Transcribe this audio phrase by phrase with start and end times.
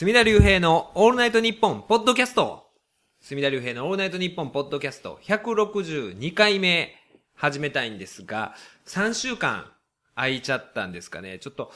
[0.00, 2.70] 隅田隆平のオールナイトニッポンポッドキャスト。
[3.20, 6.94] 隅田隆平のオールナイトニッポンポッドキャスト162回目
[7.34, 8.54] 始めたいんですが、
[8.86, 9.70] 3週間
[10.14, 11.38] 空いちゃったんですかね。
[11.38, 11.70] ちょっと、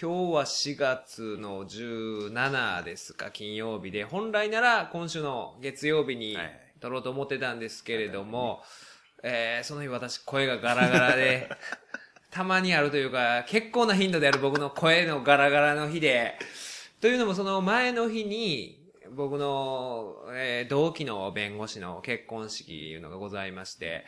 [0.00, 6.38] 今日は4月の17ですか、金曜日で、本来なら今週の月曜日に
[6.80, 8.62] 撮ろうと思ってたんですけれども、
[9.22, 11.50] えー、その日私声がガラガラで、
[12.32, 16.38] たまにあるというか、結構な頻度である僕の声のガラガラの日で、
[17.00, 18.82] というのもその前の日に、
[19.14, 24.04] 僕の、えー、同期の弁護士の結婚式いうのがございまして、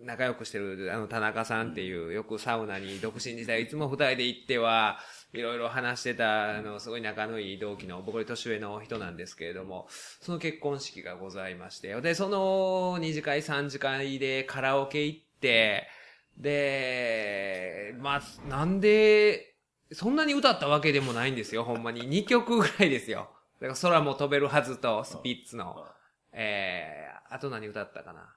[0.00, 4.98] 仲良くしてる、あの、田中さんっていう、よくサウナに独身時代いつも二人で行っては、
[5.32, 9.88] いろいろ話してた、あの、すごい仲のいい同期の、僕より年上の人なんですけれども、
[10.20, 15.88] その結婚式がございまして、で、その二次会三次会でカラオケ行って、
[16.36, 19.56] で、まあ、なんで、
[19.92, 22.08] そんなに歌ったわけでもないんですよ、ほんまに。
[22.08, 23.28] 2曲ぐらいですよ。
[23.60, 25.84] だから空も飛べるはずと、スピッツの。
[26.32, 28.34] えー、あと何歌ったかな。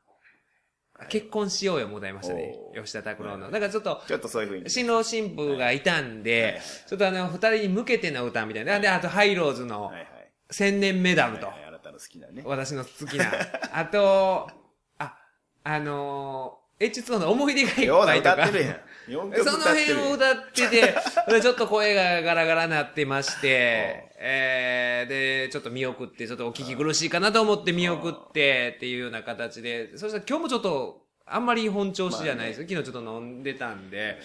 [1.09, 2.55] 結婚しようよもございましたね。
[2.75, 3.49] 吉田拓郎の。
[3.49, 4.69] だからちょっと、ちょっとそういうふうに。
[4.69, 8.80] 新郎新婦がいたんで、ちょっとあの、二人に向けての歌みたいな。
[8.80, 9.91] で、あとハイローズの、
[10.52, 11.47] 千年メダルと。
[11.47, 12.43] あなたの好きなね。
[12.45, 13.31] 私の好きな。
[13.73, 14.49] あと、
[14.99, 15.17] あ、
[15.63, 18.49] あの H2 の思い出がいっぱいとか。
[19.07, 20.95] その辺を歌ってて、
[21.41, 32.61] ちょっと声がガラガラなってまして、えー、で、ちょっと見送って、ちょっとお聞き苦しいかなと思って見送ってっていうような形で、そしたら今日もちょっと、あんまり本調子じゃないです。
[32.61, 32.67] よ。
[32.67, 34.19] 昨日ちょっと飲んでたんで、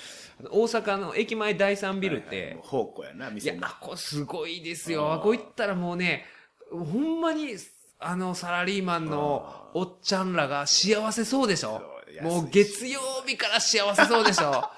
[0.51, 5.13] 大阪の駅前第三ビルって、宝庫やな、店いや、あ、こすごいですよ。
[5.13, 6.27] あこ行ったらもうね、
[6.71, 7.57] ほんまに、
[7.99, 14.71] あの、サラリーマンのおっちゃんらが幸せそうでしょもう月曜日から幸せそうでしょ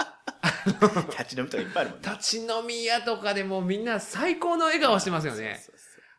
[1.19, 2.11] 立ち飲みとかいっぱいあるもんね。
[2.11, 5.61] 立ち飲み屋とかでもみんな最高の笑顔してますよね。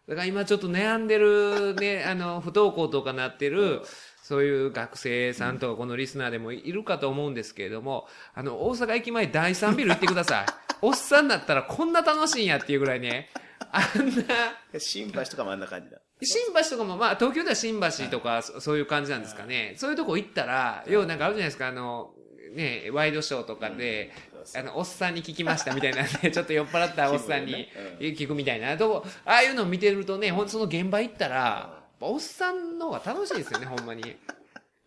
[0.08, 3.82] だから今ちょっと悩んでるね、 あの、不登校とかなってる、
[4.24, 10.46] そういう学生さんとかこのリスナーでもいるかと思うんですけれども、あの、大阪駅前第3ビル行ってください。
[10.82, 13.30] おっさんだったらこんな楽しいんやっていうぐらいね、
[13.72, 14.80] あんな。
[14.80, 16.00] 新橋とかもあんな感じだ。
[16.22, 19.76] 新橋とかも、まあ、東京では新橋とか、そういう感じなんですかね。
[19.78, 22.12] そういうとこ行ったら、要はなんかあるじゃないですか、あの、
[22.54, 24.12] ね、ワイドショーとかで、
[24.56, 27.70] あの、おっさんに聞きましたみたいなんで、 ちょっと酔っ払ったおっさんに
[28.00, 28.78] 聞くみたいな。
[28.78, 34.16] とこ、ああいうのを見てるとね、ほんとその現場行ったら、おっさんの方が楽しいですよね、ほんまに。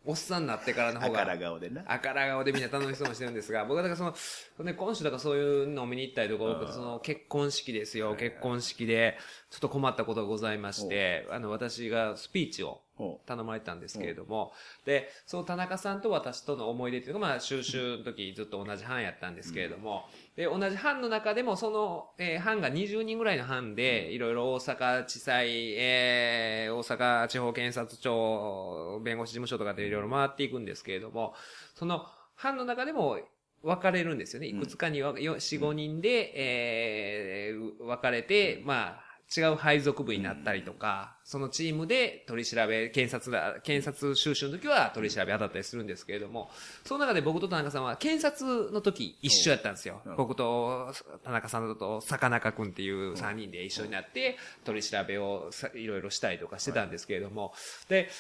[0.05, 1.23] おっさんになってからの方が。
[1.23, 1.83] あから顔でな。
[1.87, 9.17] あから顔でみんな楽しそうにしてるんですが、 僕はだからその、ね、今週だからそういうのを見に行ったりとか多くて、その結婚式ですよ、結婚式で、
[9.51, 12.81] ちょっと困ったことがございまして、あの、私がスピーチを
[13.27, 14.53] 頼まれたんですけれども、
[14.85, 31.35] で、その田中さんと私との思い出っていうのが、まあ、収集の時ずっと同じ班やったんですけれども、で、同じ班の中でも、その、えー、班が20人ぐらいの班で、いろいろ大阪地裁、えー、大阪地方検察庁、弁護士事務所とかでいろいろ回っていくんですけれども、
[31.75, 33.19] その班の中でも、
[33.63, 34.49] 分かれるんですよね。
[34.49, 46.51] いくつかには、4、5人で、えー、分かれて、まあ、違う配属部になったりとか、そのチームで取り調べ、検察だ、検察収集の時は取り調べ当たったりするんですけれども、
[46.85, 50.03] その中で僕と田中さんは検察の時一緒やったんですよ。
[50.17, 50.93] 僕と
[51.25, 57.55] 田中さんと坂中くんっていう3人で一緒になって、取り調べをいろいろしたりとかしてたんですけれども、
[57.89, 58.11] で、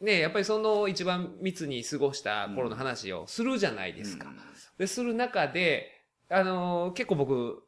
[0.00, 4.26] ね、やっぱりその一番密に過ごした頃の話をするじゃないですか。
[4.78, 6.00] で、する中で、
[6.30, 7.64] あのー、結構僕、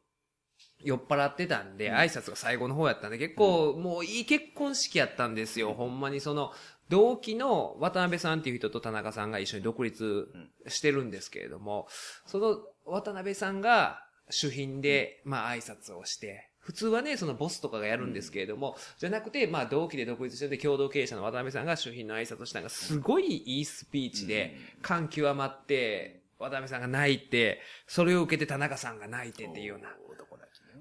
[0.83, 5.73] 酔っ払ってたんで、挨拶が最後の方やったんで、結構、もういい結婚式やったんですよ。
[5.73, 6.51] ほんまにその、
[6.89, 10.27] 同期の渡辺さんっていう人と田中さんが一緒に独立
[10.67, 11.87] してるんですけれども、
[12.25, 29.89] その渡辺さんが主賓で、まあ挨拶をして、普通はね、そのボスとかがやるんですけれども、じゃなくて、まあ同期で独立してて共同経営者の渡辺さんが主賓の挨拶をしたのが、すごいいいスピーチで、感極まって、渡辺さんが泣いて、それを受けて田中さんが泣いてっていうような。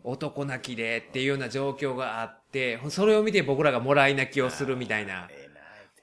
[0.05, 5.25] 男泣きでっていうような状況があって、それを見て僕らがもらい泣きをするみたいな。
[5.25, 5.29] っ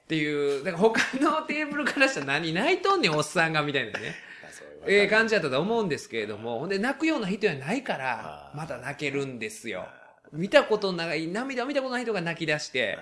[0.08, 4.14] ていう、だから他のテーブルからしたら何泣いとんねんおっさんがみたいなね。
[4.86, 9.86] ええ感じだったと思うんですけれども、ほんで泣くような人やないから、まだ泣けるんですよ。
[10.32, 12.98] 見たことない、涙を見たことない人が泣き出して、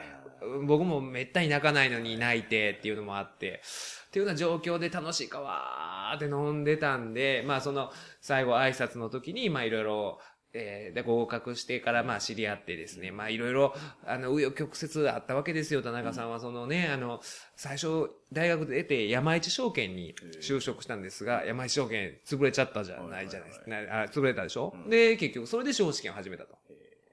[0.67, 3.63] 僕もめったに泣かないのに泣いてっていうのもあって、
[4.09, 10.21] っていうような状況で楽しいかわーって飲んでたんで、まあその最後挨拶の時に、まあいろいろ
[10.55, 13.75] えー、で、合格してから、まあ、知り合ってですね、まあ、いろいろ、
[14.07, 16.41] あの、紆余曲折あったわけですよ、田中さんは。
[16.41, 17.21] そのね、あの、
[17.57, 23.67] 最初、大学で出て、山一証券に就職したんですが、山一証券潰れちゃったじゃないじゃないですか。
[23.67, 26.57] あ潰れたでしょ、で、結局、それで司試験を始めたと。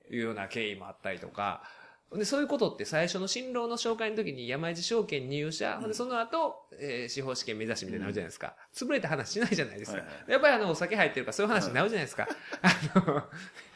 [0.10, 1.64] いうような経緯もあったりとか、
[2.14, 8.56] で、そういうことって最初の新郎の紹介の時に山一証券入社、ほんでその後、えー司法試験目指しみたいになるじゃないですか。
[8.74, 9.98] 潰れた話しないじゃないですか。
[9.98, 12.28] はいはいやっぱりあの、お酒入ってるからそういう話になるじゃないですか。
[12.62, 13.24] あの、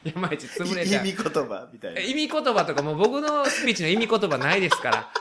[0.04, 0.96] 山一潰れた。
[0.96, 2.02] 意味言葉みたいな。
[2.02, 5.12] 意味言葉とかもう僕のスピーチの意味言葉ないですから。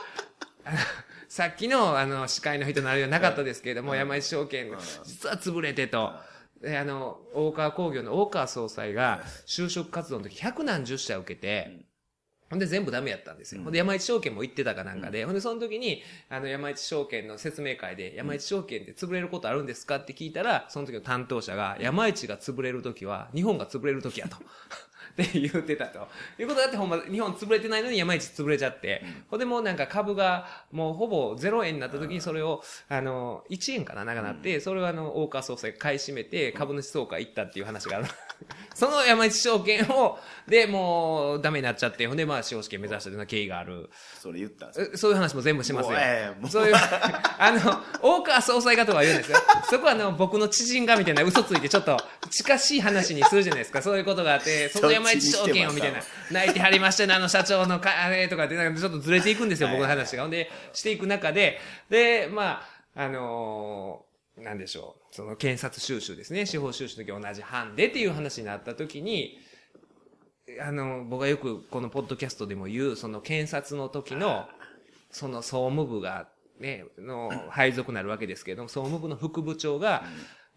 [1.27, 4.71] さっきの、あの、司会の人のあれはなかったですけれども、山一証券、
[5.03, 6.13] 実は潰れてと。
[6.61, 11.85] で、あの、大川工業の大川総裁が、就職活動の時百何十社受けて、
[12.49, 13.61] ほんで全部ダメやったんですよ。
[13.63, 24.37] ほんで山一証券も行ってたかなんかで、ほんでその時に、あの山一証券の説明会で、山一証券って潰れることあるんですかって聞いたら、その時の担当者が、山一が潰れる時は、日本が潰れる時やと。
[25.11, 26.07] って言ってたと。
[26.37, 38.07] いうことだってほんま、日本潰れてないのに山一潰れちゃって、ほんでもうなんか株がもうほぼ0円になった時にそれを、あの、1円かな、なんかなって、それをあの、大川総裁が買い占めて、株主総会行ったっていう話がある。
[38.73, 40.17] その山一証券を、
[40.47, 43.89] で、もうダメになっちゃって、ほんでまあ司法試験目指したというような経緯がある。
[44.21, 44.89] それ言ったんですよ。
[44.93, 46.75] えそういう話も全部しますよえそういう、
[47.37, 49.37] あの、大川総裁がとは言うんですよ。
[49.69, 51.97] そこはあの、僕の知人がみたいな嘘ついてちょっと
[52.29, 53.81] 近しい話にするじゃないですか。
[53.81, 55.99] そういうことがあって、その山一証券をみたいな、
[56.31, 60.23] 泣いてはりましたね、あの社長のか、あれとかって、なんかちょっとずれていくんですよ、僕の話が。
[60.23, 61.59] ほんで、していく中で、
[61.89, 62.61] で、ま
[62.95, 64.09] あ、あのー
[64.43, 65.15] なんでしょう。
[65.15, 66.45] その検察収集ですね。
[66.45, 69.37] 司法収集の時同じ班でっていう話になった時に、
[70.61, 74.47] あの、僕がよくこのポッドキャストでも言う、その検察の時の、
[75.11, 76.29] その総務部が、
[76.59, 80.03] ね、の配属になるわけですけれども、総務部の副部長が、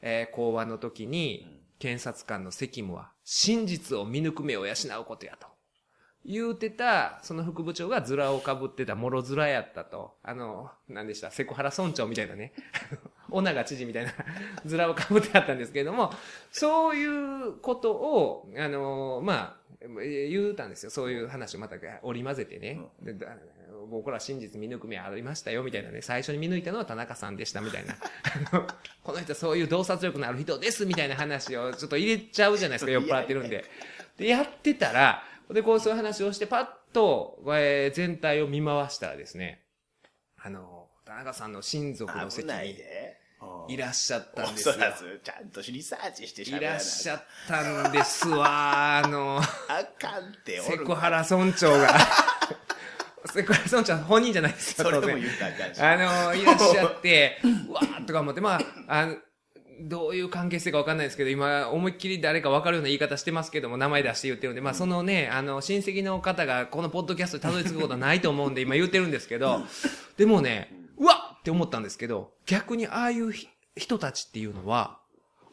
[0.00, 5.48] えー講話の時に、検察官の責務は、真実を見抜く目を養うことやと。
[6.24, 10.14] 言うてた、その副部長がズラを被ってた、もろズラやったと。
[10.22, 12.52] あの、何でした、セクハラ村長みたいなね。
[13.30, 14.12] 小長知事みたいな
[14.64, 16.12] ズラを被ってあったんですけれども、
[16.52, 20.90] そういうことを、あの、まあ、言うたんですよ。
[20.90, 22.80] そういう話をまた織り交ぜてね。
[23.90, 26.02] 僕ら真実見抜く目ありましたよ、みたいなね。
[26.02, 27.94] 最初に見抜いたのは田中さんでした、みたいな。
[29.02, 33.64] この人はそういう洞察力のある人です、みたいな話をちょっと入れちゃうじゃないですか、酔っ払ってるんで。
[34.16, 39.62] で、やってたら、で、こうそういう話をして、パッと、えー全体を見回したらですね、
[40.36, 43.18] あの、田中さんの親族の危席にないで。
[43.68, 52.31] いらっしゃったんですよちゃんとリサーチしていらっしゃっったんですわ、あの、あかんっておセるクハラ村長が。
[53.26, 55.16] セクハラ村長は本人じゃないですよ、それも言。
[55.16, 55.80] ったらあかんし。
[55.80, 57.38] あの、いらっしゃって、
[57.68, 59.16] うわーっとか思って、まあ、あの、
[59.84, 69.62] どういう関係性かわかんないですけど、今、思いっきり誰かわかるような言い方してますけども、名前出して言ってるんで、まあ、そのね、あの、親戚の方がこのポッドキャストにたどり着くことはないと思うんで、今言ってるんですけど、
[70.16, 75.00] でもね、うわっって思ったんですけど、逆にああいうひ人たちっていうのは、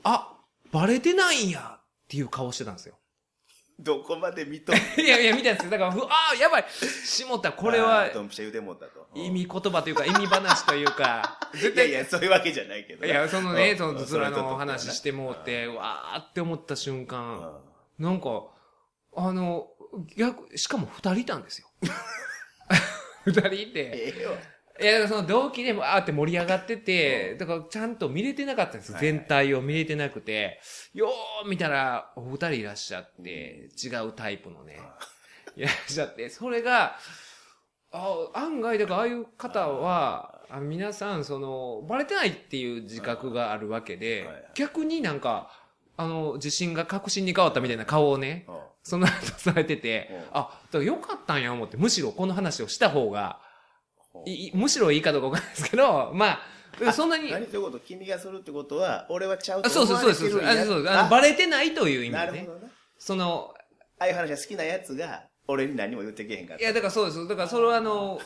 [0.03, 0.37] あ、
[0.71, 2.98] バレてないんやっていう顔してたんですよ。
[3.79, 5.71] どこまで見とん いやいや、見たんですよ。
[5.71, 9.07] だから、ふああ、やばい下田、これあはードンピシャ言うてもったと。
[9.15, 13.05] 意味言葉というか、意味話というか、 絶対いやいや、そういうわけじゃないけど。
[13.05, 18.45] いや、そのね、うんその、ずらの話してもうて、わーって思った瞬間、うんなんか、
[19.13, 19.67] あの、
[20.15, 21.67] 逆、しかも二人いたんですよ。
[23.25, 24.37] 二人いて、ええわ。
[24.81, 30.59] いや、その動機でもあーって盛り上がってて、だからちゃんと見れてなかったんです全体を見れてなくて、
[30.93, 34.79] よー見たら、お二人いらっしゃって、違うタイプのね、
[35.55, 36.95] いらっしゃって、それが、
[37.91, 44.45] あ案外、だからああいう方は、あ皆さん、その、バレてないっていう自覚があるわけで、はい。
[44.55, 45.51] 逆になんか、
[45.97, 48.55] あの、自信が確信に変わったみたいな顔をね、うん。
[48.81, 53.48] その後されててうん、あ、だからよかったんや思って、むしろこの話をした方が、うん
[54.25, 56.39] いいむしろいいかどうかわかんないですけど、ま
[56.85, 62.45] あ、そんなに、何ということ君がするってことは、俺はちゃうとあそうそうそうそうそうあそうあのバレてないという意味でねなるほ。
[62.45, 62.71] どな。
[62.97, 63.53] その、
[63.99, 66.63] ああいう話が好きなやつが、俺に何も言ってけへんかった。
[66.63, 67.27] いや、だからそうです。
[67.27, 68.19] だからそれはあの、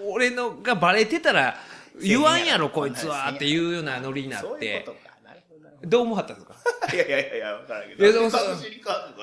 [0.00, 1.56] ほ 俺のがバレてたら、
[2.02, 4.98] 言わんやろこいつはっていうようなノリになってそういうこ、とか。
[5.24, 5.40] なる
[5.82, 6.54] ほどう思ったんですか？
[6.90, 6.96] ど。
[6.96, 8.04] いやいやいやわからんけど。
[8.04, 8.38] いやでもそ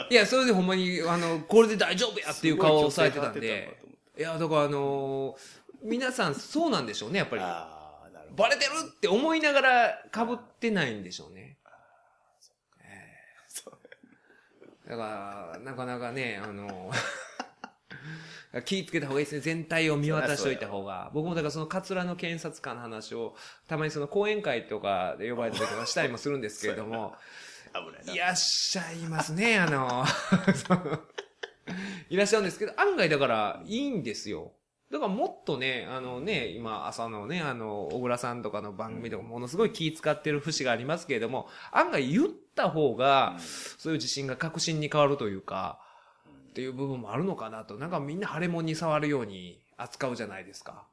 [0.09, 5.37] いや、それでほんまに、あの、これで大丈夫やっていう顔をされてたんで派ってたのかと思っ、いや、だからあの
[5.85, 7.41] 皆さんそうなんでしょうね、やっぱり。
[7.41, 8.43] ああ、なるほど。
[8.43, 11.57] バレてるって思いながら被ってないんでしょうね。
[13.47, 16.91] そうだから、なかなかね、あの、
[18.65, 19.41] 気ぃつけた方がいいですね。
[19.41, 21.11] 全体を見渡しておいた方が。
[21.13, 23.35] 僕もだからそのカツラの検察官の話を、
[23.67, 27.15] たまにその講演会とかで呼ばれた時はしたりもするんですけれども、
[28.11, 30.05] いらっしゃいますね、あの
[32.09, 34.53] いらっしゃるんですけど、案外だからいいんですよ。
[34.91, 43.35] だからもっとね、あのね、今朝のね、あの、小倉さんとかの番組とかものすごい気使ってる節がありますけれども、案外言った方が、
[43.77, 45.79] そういう自信が確信に変わるというか、
[46.49, 47.77] っていう部分もあるのかなと。
[47.77, 50.85] なんかみんな腫れ物に触るように扱うじゃないですか。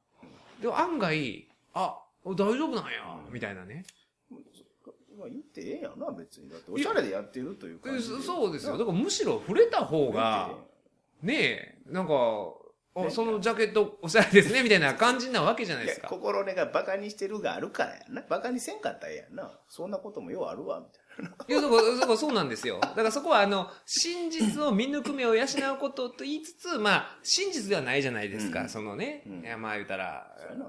[0.61, 2.91] でも案外、あ、大丈夫なんや、
[3.31, 3.85] みたいなね。
[5.19, 6.49] まあ言ってええやんな、別に。
[6.49, 8.17] だっておしゃれでやってるという感じで。
[8.17, 8.79] そそうですよ。
[8.79, 10.51] だからむしろ触れた方が、
[11.23, 12.13] ねえ、なんか、
[12.95, 16.09] あ、そのジャケットおしゃれですね、 みたいな感じなわけじゃないですか。
[16.09, 18.23] 心根がバカにしてるがあるからやな。
[18.29, 19.59] バカにせんかったらええやんな。
[19.69, 21.03] そんなこともようあるわ、みたいな。
[21.49, 22.81] いや、だから、だからそうなんですよ。
[22.81, 29.23] だからそこは、あの、真実を見抜く目を養うことと言いつつ、まあ、真実ではないじゃないですか、うん、そのね。
[29.27, 30.27] うん、いや、まあ言うたら、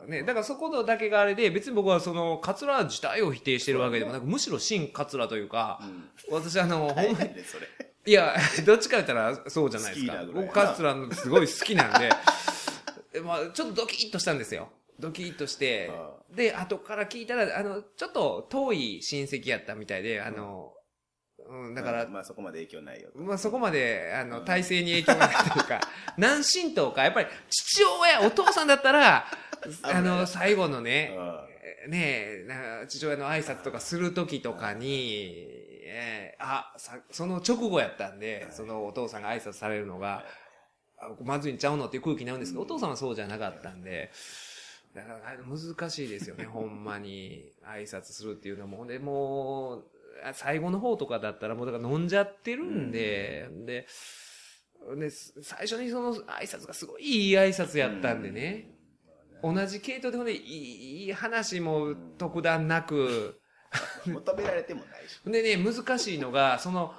[0.07, 7.29] ね、だからそこだけがあれで、別に僕はその、カツラ自体を否定してるわけでもなく、むしろ真カツラというか、うん、私あの、 ほんまに、
[8.05, 10.25] いや、 どっちか言ったらそうじゃないですか。
[10.33, 12.09] 僕カツラすごい好きなんで、
[13.23, 14.71] まあ、ちょっとドキッとしたんですよ。
[14.99, 15.91] ドキッとして、
[16.29, 20.73] で、後から聞いたら、あの、ちょっと遠い親戚やったみたいで、あの、
[21.45, 23.09] うん、だから、まあそこまで影響ないよ。
[23.15, 25.81] まあそこまで、あの、体制に影響がないというか、
[26.17, 29.27] 何神道か、やっぱり父親、お父さんだったら、
[29.83, 31.17] あの、最後のね、
[31.87, 35.62] ねえ、父親の挨拶とかするときとかに、
[35.95, 40.23] えー、あ、さ、その直後やったんで、そのお父さんが挨拶されるのが、
[41.23, 44.11] まずいんちゃうのっていう空気になるんですけど、お父さんはそうじゃなかったんで、
[44.95, 48.85] だから難しいですよね、 ほんまに挨拶するっていうのも。
[48.87, 49.83] で、もう、
[50.33, 53.87] 最後の方とかだったらもうだから飲んじゃってるんで、うん、で、
[54.99, 58.75] で、最初にその挨拶がすごいいい挨拶やったんでね、
[59.43, 63.39] うん、同じ系統でほんでいい話も特段なく、
[64.05, 65.19] 求められてもないし。
[65.25, 66.93] でね、難しいのが、その、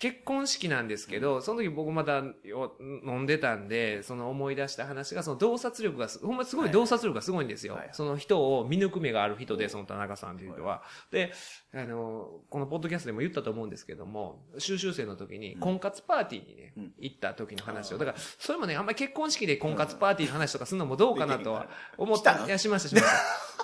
[0.00, 7.74] 結婚式なんですけど、その時僕また飲んでたんで、その思い出した話が、その洞察力がほんますごい洞察力がすごいんですよ。
[7.74, 10.82] はい、その人を見抜く目がある人で、その田中さんっていう人は。
[11.10, 11.32] で、
[11.72, 17.98] あの、このポッドキャストでも言ったと思うんですけども、修習生の時に婚活パーティーにね、うん、行った時の話を。
[17.98, 22.46] だから、それもね、あんまり結婚式で婚活パーティーの話とかするのもどうかなとは思った。
[22.46, 23.10] いや、しました、しました。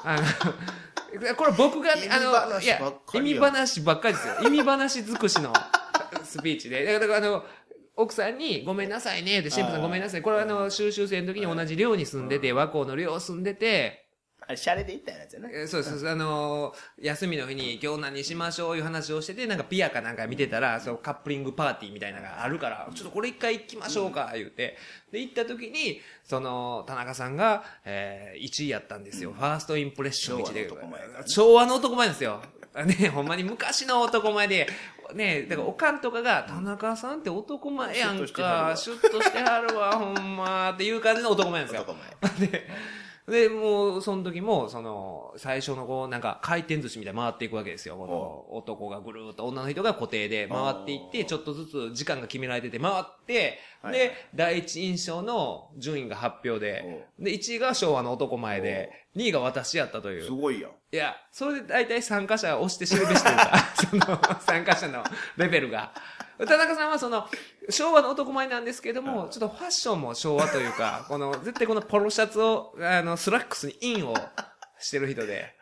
[0.11, 0.23] あの、
[1.37, 2.81] これ僕が、あの、いや、
[3.15, 4.35] 意味話ばっかりですよ。
[4.47, 5.53] 意味話尽くしの。
[6.25, 6.99] スピーチで。
[6.99, 7.45] だから、あの、
[7.97, 10.23] 奥さんに、ごめんなさいね、って、神父さんごめんなさい。
[10.23, 14.04] これはあの、修習生の時に同じ寮に住んでて、和光の寮住んでて、
[14.47, 15.49] あれ、シャレで行ったやつやな。
[15.67, 24.77] そうそうあのー、休みの日に今日何しましょういう話をしてて、なんかピアかなんか見てたら、そのカップリングパーティーみたいなのがあるから、ちょっとこれ一回行きましょうか、言うて。
[25.11, 29.33] で、行った時に、その、田中さんが、えー、1位やったんですよ。
[29.33, 30.71] ファーストインプレッション1位で。
[31.27, 32.43] 昭和の男前ですよ。
[32.85, 34.69] ね、ほんまに昔の男前で、
[35.15, 41.83] ねだからおかんとかが、田中さんって男前やんか、シュッとしてはるわ、ほんま、っていう感じの男前なんですよ。
[41.83, 41.99] 男
[42.39, 42.49] 前。
[42.51, 42.67] で、
[43.27, 47.97] で、もう、その時も、その、最初のこう、なんか、回転寿司みたいに回っていくわけですよ。
[47.97, 53.59] この、男がぐるーっと、女の人が固定で回っていって、ちょっとずつ時間が決められてて、回って、
[53.91, 60.25] で、第一印象の順位が発表で、で、1位が昭和の男前で、2位が私やったという。
[60.25, 60.71] すごいやん。
[60.93, 63.59] いや、それで大体参加者を推して知るべしというか、
[63.91, 65.03] その、参加者の
[65.39, 65.95] レベルが。
[66.47, 67.29] 田中さんはその、
[67.71, 74.15] 昭和の男前なんですけども、ちょっとファッションも昭和というか、 この、絶対このポロシャツを、あの、スラックスにインを
[74.79, 75.55] してる人で、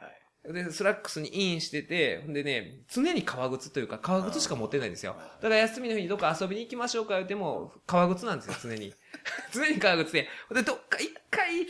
[0.45, 5.15] で、スラックスにインしてて、でね、常に革靴というか、革靴しか持ってないんですよ。
[5.41, 8.93] だから休みの日にどっか遊びに行きましょうか言っても、革靴なんですよ、常に。
[9.55, 10.29] 常に革靴で。
[10.53, 11.67] で、どっか一回、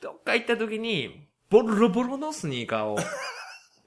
[0.00, 2.98] どっか行った時に、ボロボロのスニーカーを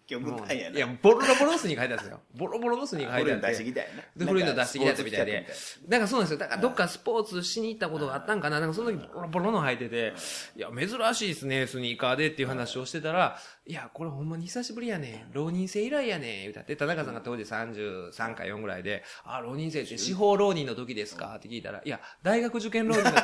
[0.08, 0.78] 極端やな。
[0.78, 2.22] いや、ボロボロのスニーカー履いたんですよ。
[2.36, 3.48] ボロボロのスニーカー履いたんで。
[3.48, 3.88] 古いの出してきたや
[4.18, 4.26] な。
[4.26, 5.48] 古いの出してきたやつみたいで。
[5.88, 6.40] だからそうなんですよ。
[6.40, 8.60] だからどっかスポーツしに行ったことがあったんかな。
[8.60, 10.14] なんかその時ボロボロの履いてて、
[10.56, 21.36] いや、珍しいですね、スニーカーでっていう話をしてたら、いや、これほんまに久しぶりやね浪人生以来やね歌って、田中さんが当時33か4ぐらいで、あ、浪人生って司法浪人の時ですか？
[21.38, 23.24] って聞いたら、いや、大学受験浪人の時。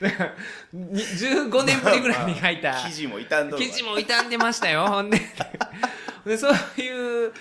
[0.00, 0.34] だから、
[0.74, 2.74] 15年ぶりぐらいに書いた。
[2.86, 3.50] 記事も傷ん。
[3.56, 5.20] 記事も傷んでましたよ、ほんで。
[6.24, 7.32] で、そういう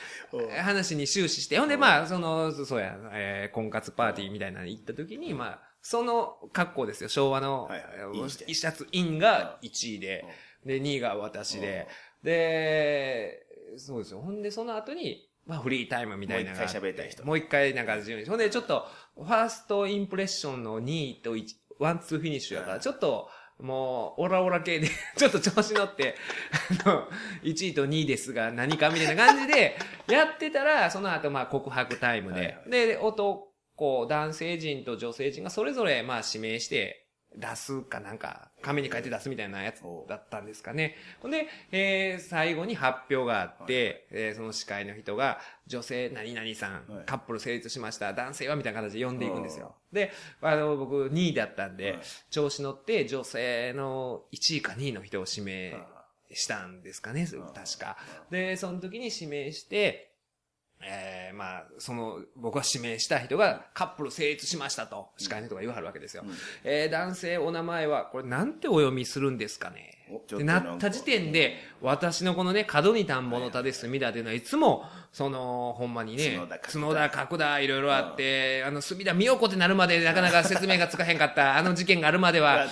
[0.61, 7.69] 話に終始して、ほんで、まあ、その、そうや、えー、婚活パーティーみたいなの行った時に、まあ、その格好ですよ、昭和の、
[8.47, 10.25] 一冊インが1位で、
[10.65, 11.87] で、2位が私で、
[12.23, 13.45] で、
[13.77, 14.21] そうですよ。
[14.21, 17.25] ほんで、その後に、まあ、フリータイムみたいなもう一回喋りたい人。
[17.25, 17.95] もう一回、なんか、
[18.27, 21.45] ほんで、ちょっと、ファーストインプレッションの2位と1、
[21.79, 23.29] ワンツーフィニッシュやから、ちょっと、
[23.59, 26.15] もう、オラオラ系で ちょっと調子乗って、
[26.85, 27.07] あの、
[27.43, 37.06] 1位と2位ですが何かみたいな感じで、やってたら、その後、まあ、告白タイムで、はいはい、で、男、男性陣と女性陣がそれぞれ、まあ、指名して、
[37.37, 40.95] 出すかなんか、紙に書いて出すみたいなやつだったんですかね。
[41.21, 47.05] ほんで、えー、最後に発表があって、えーその司会の人が、女性何々さん、はい。
[47.05, 49.75] カップル成立しました、男性はみたいな形で呼んでいくんですよ。
[49.91, 52.01] で、あの、僕2位だったんで、はい。
[52.31, 55.77] 調子乗って女性の1位か2位の人を指名
[56.33, 57.97] したんですかね、確か。
[58.31, 60.06] で、その時に指名して、
[60.81, 66.23] えー、まあ、その、僕は指名した人がカップル成立しましたと、司会の人が言わはるわけですよ。
[66.25, 66.35] うん。
[66.63, 69.93] えー、男性お名前は、これなんてお読みするんですかね？
[70.09, 77.09] っってなった時点で、私のこのね、角に田んぼの田で隅田っていうのはいつも、その、ほんまにね角田、角田。
[77.09, 82.67] 角田、角田、いろいろあって、あの、隅田美代子ってなるまでなかなか説明がつかへんかった、あの事件があるまでは、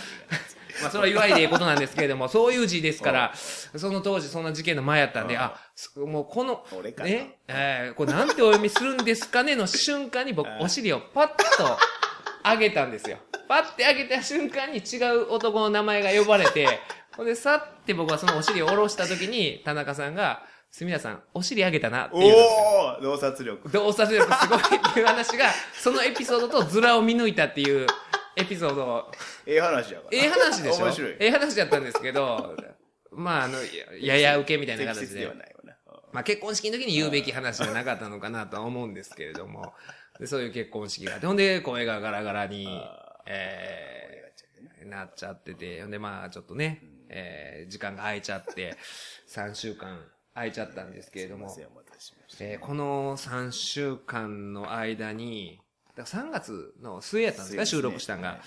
[0.82, 6.66] まあ、それは言わいでいいことなんですけれども、そういう字ですから、その当時そんな事件の前やったんで、うんあ、すもうこの
[7.04, 11.78] ね、えーこれなんてお読みするんですかねの瞬間に僕、うんお尻をパッと
[12.44, 13.18] 上げたんですよ。
[13.48, 16.80] パッて上げた瞬間に違う男の名前が呼ばれて、
[17.16, 22.36] ほんで、さって僕はそのお尻を下ろした時に、田中さんが、すみださん、お尻上げたなってお言う。
[22.36, 23.70] おー洞察力。
[23.70, 27.88] 洞察力すごいっていう話が、そのエピソードとズラを見抜いたっていう
[28.36, 29.12] エピソードを
[29.46, 30.18] ええ話やから。
[30.18, 30.86] ええ話でしょ？
[30.86, 31.12] 面白い。
[31.20, 32.56] ええ話だったんですけど、
[33.12, 33.58] まあ、あの、
[34.02, 35.34] やや受けみたいな形ででは。
[35.36, 35.78] ないわな。
[36.12, 39.74] まあ結婚式の時に言うべき話じゃなかったのかなとは思うんですけれども、
[40.20, 48.76] でそういう結婚式があって、ほんで声がガラガラにあ、えー、なっちゃってて、ほんでまあちょっとね、えー、時間が空いちゃって、
[49.30, 51.54] 3週間空いちゃったんですけれども
[52.40, 55.62] えーこの3週間の間に、
[55.96, 58.40] だから3月の末やったんですか、収録したんが。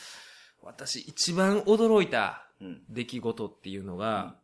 [0.63, 2.83] 私一番驚いたうん。
[2.89, 4.35] 出来事っていうのが、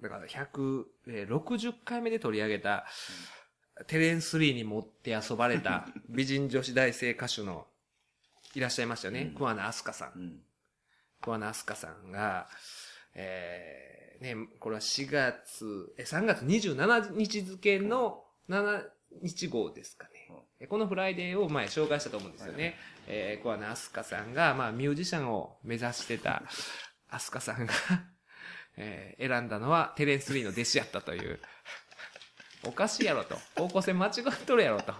[0.00, 2.86] だから160回目で取り上げた、
[3.86, 7.66] テレンスリーに持って遊ばれた 美人女子大生歌手の
[8.54, 9.22] いらっしゃいましたよね？
[9.22, 10.42] うん桑名明日香さん。
[11.20, 12.48] 桑名明日香さんが、
[13.14, 18.90] えー、ね、これは4月、え、3月27日付の7
[19.22, 20.17] 日号ですかね。
[20.60, 22.74] えこのフライデーを前紹介したと思うんですよね。
[23.06, 26.42] えー、桑名明日香さんが、まあミュージシャンを目指してた
[27.12, 27.74] 明日香さんが、
[28.76, 31.40] えー選んだのはテレンス・リーの弟子やったという。
[32.64, 33.36] おかしいやろと。
[33.56, 34.12] 方向性間違っ
[34.44, 34.94] とるやろと。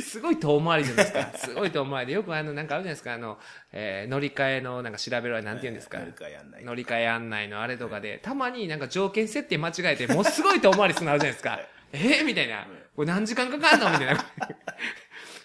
[0.00, 1.38] すごい遠回りじゃないですか。
[1.38, 2.12] すごい遠回りで。
[2.14, 3.14] よくあの、なんかあるじゃないですか。
[3.14, 3.38] あの、
[3.72, 5.98] えー乗り換えのなんか調べるあれなんて言うんですか。
[5.98, 6.64] 乗り換えやんない。
[6.64, 11.60] 乗り換え案内のあれとかで、たまになんか条件設定間違えて、もうすごい遠回りするのあるじゃないですか。
[11.92, 12.66] えー、みたいな。
[12.94, 13.90] これ何時間かかんの？
[13.90, 14.24] みたいな。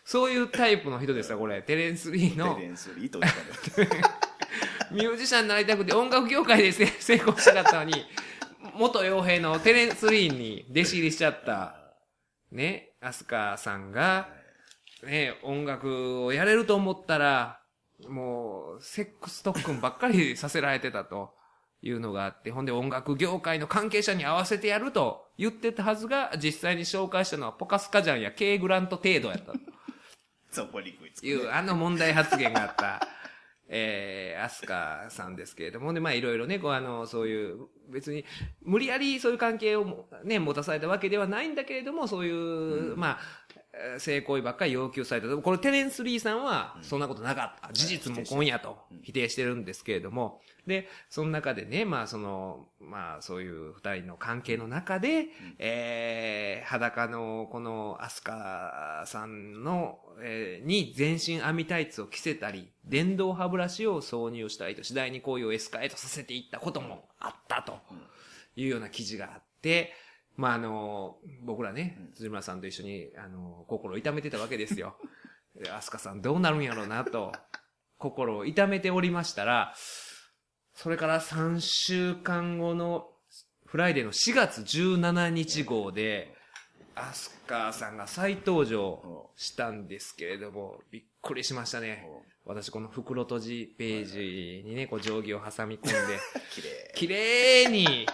[0.06, 1.62] そういうタイプの人ですよ、これ。
[1.62, 3.20] テレンス・リーのテレンスリーと
[4.92, 8.06] ミュージシャンになりたくて音楽業界でせ成功したかったのに、
[8.76, 11.76] 元傭兵のテレンス・リーに弟子入りしちゃった、
[12.52, 14.28] ね、アスカさんが、
[15.06, 17.60] ね、音楽をやれると思ったら、
[18.08, 21.34] もう、セックス特訓ばっかりさせられてたと
[21.82, 29.60] いうのがあって、ほんで音楽業界の関係者に合わせてやると言ってたはずが、実際に紹介したのはポカスカジャンや K グラント程度やったと。
[30.52, 31.32] そこに食いつくね。
[31.32, 33.08] いう、あの問題発言があった、
[33.68, 38.24] えー、アスカさんですけれども、で、まあいろいろね、こうあの、そういう、別に、
[38.62, 43.43] 無理やりそういう関係をもね、持たされたわけではないんだけれども、そういう、まあ、えー
[43.98, 45.28] 性行為ばっかり要求された。
[45.30, 47.74] これテレンス・リーさんは、そんなことなかった。
[47.74, 49.54] 事実も今夜と否定してる。
[49.56, 55.28] んですけれども、で、その中でね、まあその、まあそういう二人の関係の中で、
[55.60, 67.80] えー、裸のこのアスカさんの、えーに全身網タイツを着せたり、電動歯ブラシを挿入したりと次第に行為をエスカレートさせていったこともあったと
[68.56, 69.94] いうような記事があって、
[70.36, 74.98] まああの、僕らね、辻村さんと一緒に、あの、心を痛めてたわけですよ。
[75.56, 77.32] でアスカさんどうなるんやろうなと、
[77.98, 79.76] 心を痛めておりましたら、
[80.74, 83.12] それから3週間後の
[83.66, 86.36] フライデーの4月17日号で、
[86.96, 92.08] アスカさんが再登場したんですけれども、びっくりしましたね。
[92.46, 96.20] 私この袋とじページにね、こう定規を挟み込んで、
[96.52, 96.92] 綺麗。
[96.96, 98.06] 綺麗に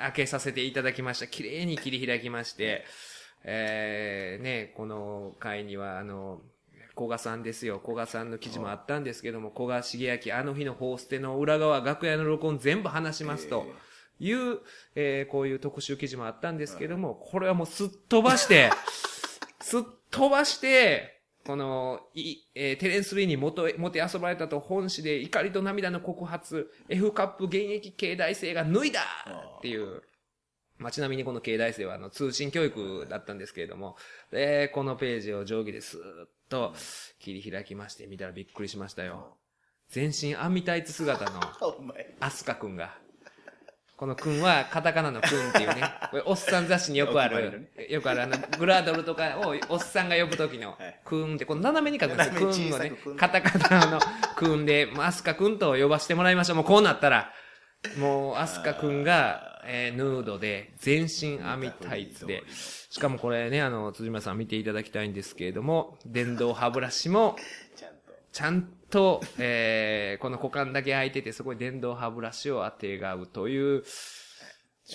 [0.00, 1.26] 開けさせていただきました。
[1.26, 2.84] 綺麗に切り開きまして、
[3.44, 6.40] えー、ね、この回には、あの、
[6.96, 7.80] 古賀さんですよ。
[7.82, 13.66] 古賀さんの記事もあったんですけども、古賀茂明、あの日のホーステの裏側、楽屋の録音全部話しますと
[14.18, 14.58] いう、
[14.94, 18.70] えーこういう特集記事もあったんですけども、これはもうすっ飛ばして、
[19.62, 29.00] すっ飛ばして、この、い、えーテレンス・リーにもと、もて遊ばれたと本誌で怒りと涙の告発、F カップ現役系大生が脱いだ
[29.58, 30.02] っていう、
[30.78, 33.96] まあ、ちなみにこの経大生はあの通信教育だったんですけれども、
[34.30, 36.74] で、このページを定規ですーっと
[37.18, 39.36] 切り開きまして見たらびっくりしましたよ。
[39.88, 41.40] 全身網タイツ姿の。
[42.20, 42.98] アスカくんが、
[44.00, 54.00] このくんはカタカナのくんっていうね、 これおっさん雑誌によくある、よくあるあの、グラドルとかをおっさんが呼ぶときのはい、くんって、この斜めに書くんですよ、くんをねカタカナの
[54.36, 56.56] くんで、もうアスカくんと呼ばせてもらいましょう。
[56.56, 57.30] もうこうなったら、
[57.98, 67.36] もうアスカくんが、えーヌードで、全身網タイツで、しかもこれね、あの、辻村さん見ていただきたいんですけれども、電動歯ブラシも、
[68.32, 68.79] ちゃんと。
[68.90, 73.84] と、えー、この股間だけ開いてて、そこに電動歯ブラシを当てがうという、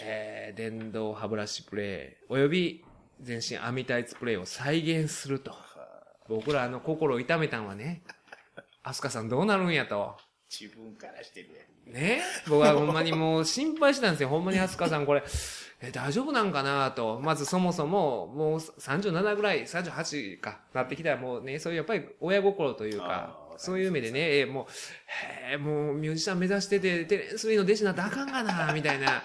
[0.02, 2.84] えー、電動歯ブラシプレイ、および
[3.22, 5.54] 全身網タイツプレイを再現すると。
[6.28, 8.04] 僕らあの心を痛めたんはね、
[8.84, 10.18] アスカさんどうなるんやと。
[10.50, 11.94] 自分からしてるやん。
[11.94, 12.22] ね？
[12.48, 14.30] 僕はほんまにもう心配してたんですよ。
[14.30, 15.24] ほんまにアスカさんこれ、
[15.82, 17.20] え、大丈夫なんかなと。
[17.22, 24.66] まずそもそも、もう37ぐらい、38か、なってきたらもうね、そういうやっぱり親心というかそういう意味でね、えもう、
[25.50, 29.24] へえ、もうミュージシャン目指してて、テレンス・ウィーの弟子になったらあかんがな、みたいな。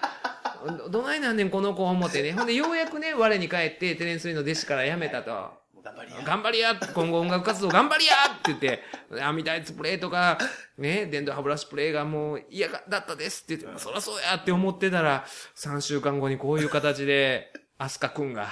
[0.77, 2.31] ど、 どないなんねん、この子思ってね。
[2.37, 5.61] ほんで、ようやくね、我に返って、テレンス・ウィーの弟子から辞めたと。
[5.83, 6.21] 頑張りや。
[6.21, 8.83] 頑張りや今後音楽活動頑張りやって言って、
[9.23, 10.37] 網タイツプレイとか、
[10.77, 18.49] ね、電動歯ブラシプレイがもう嫌だったですって言って、そらそうやって思ってたら、3週間後にこういう形で、アスカくんが、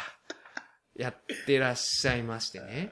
[0.95, 1.15] やっ
[1.45, 2.91] てらっしゃいましてね。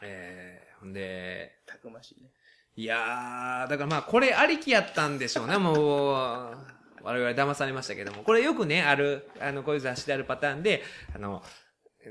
[0.00, 2.30] えー、で、たくましいね。
[2.76, 6.74] いやー、だからまあこれありきやったんでしょうね、もう。
[7.04, 8.22] 我々騙されましたけども。
[8.22, 10.82] これよくね、ある、あの、こういう雑誌であるパターンで、
[11.14, 11.42] あの、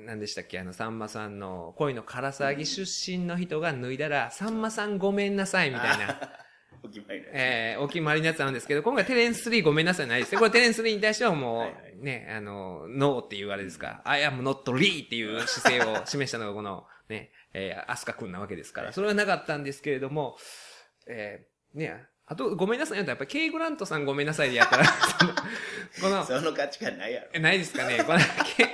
[0.05, 6.19] 何でしたっけあの、さんまさんの恋の唐騒ぎ出身の人が脱いだら、さんまさんごめんなさいみたいな、
[6.83, 7.35] お決まりのやつ。
[7.35, 10.39] えー、お決まりのやつなんですけど、今回テレンス3ごめんなさいないですよ。
[10.39, 20.37] これテレンス3に対してはもう、はいはいね、あの、ノーっていうあれですか、I am not Lee っていう姿勢を示したのがこの、ね、えー、アスカくんなわけですから、それはなかったんですけれども、
[21.07, 24.85] えー、ね、あと、ごめんなさいやったら、やっぱり、ケイグラントさんごめんなさいでやったら、
[26.01, 27.27] この、その価値観ないやろ。
[27.33, 28.03] えないですかね。
[28.03, 28.73] この、ケ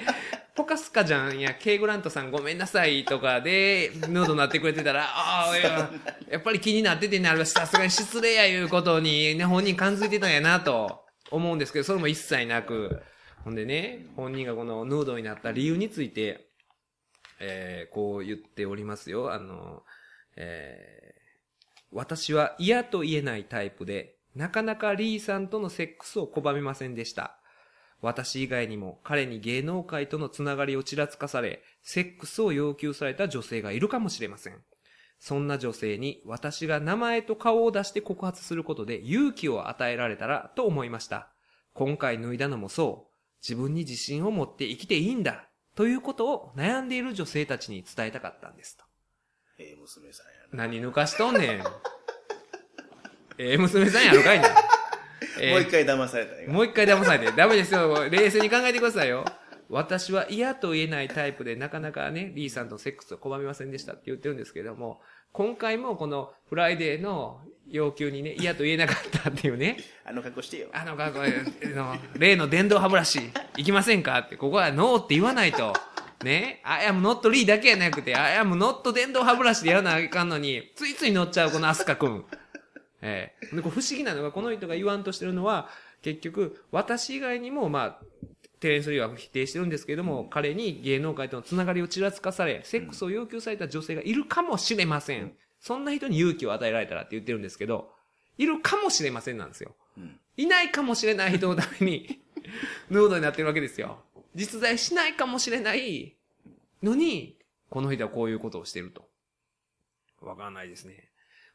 [0.56, 5.90] ポカスカじゃんや、ケイグラントさんごめんなさいとかで、ヌードになってくれてたら、 ああ、いや、
[6.30, 13.02] やっぱり気になっててね、あれはさすがに失礼やいうことに、ね、本人感づいてたんやなと思うんですけど、それも一切なく、
[13.44, 16.49] ほんでね、本人がこのヌードになった理由について、
[17.40, 19.34] えー、こう言っておりますよ。
[19.34, 19.84] あの、
[20.36, 21.20] えー
[21.92, 27.36] 私は嫌と言えないタイプで、なかなかリーさんとのセックスを拒めませんでした。
[28.02, 34.62] 私以外にも彼に芸能界とのつながりをちらつかされ、セックスを要求された女性がいるかもしれません。
[35.20, 41.34] そんな女性に私が名前と顔を出して告発することで勇気を与えられたらと思いました。
[41.74, 43.14] 今回脱いだのもそう。
[43.42, 45.49] 自分に自信を持って生きていいんだ。
[45.80, 48.84] ということを悩んでいる女性たちに伝えたかったんですと。
[49.58, 50.68] ええ娘さんやな。
[50.68, 51.64] 何抜かしとんねん。
[53.40, 54.52] ええ娘さんやろかいねん。
[55.40, 56.48] えーもう一回騙されたね。
[56.48, 57.32] もう一回騙されて。
[57.32, 58.10] ダメですよ。
[58.10, 59.24] 冷静に考えてくださいよ。
[59.70, 65.00] 私は嫌と言えないタイプでなかなかね、リーさんとセックスを拒みませんでしたって言ってるんですけども、
[65.32, 70.70] 今回もこのフライデーの要求にね、嫌と言えなかったっていうね、 あの格好してよ。
[70.74, 73.20] あの、これの例の電動歯ブラシ、
[73.58, 75.74] 行きませんかって、ここはノーって言わないと。
[76.24, 82.26] ね、I am not Lee だけやなくて、I am not 電動歯ブラシでやらなあかんのに、ついつい乗っちゃうこのアスカくん。
[83.02, 85.70] ええで、これ不思議なのが、この人が言わんとしてるのは、
[86.02, 88.06] 結局、私以外にも、まあ、
[88.60, 95.32] テレンス・リーは否定してるんですけれども、彼に芸能界とのつながりをちらつかされ、セックスを要求された女性がいるかもしれません。
[95.60, 97.92] そんな人に勇気を与えられたらって言ってるんですけど、
[98.38, 99.76] いるかもしれませんなんですよ。
[99.98, 100.20] うん。
[100.38, 102.22] いないかもしれない人のために、
[102.90, 104.04] ヌードになってるわけですよ。
[104.36, 106.16] 実在しないかもしれない
[106.82, 107.38] のに、
[107.70, 109.10] この人はこういうことをしてると。
[110.22, 111.10] わかんないですね。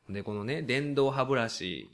[0.09, 1.91] で、このね、電動歯ブラシ、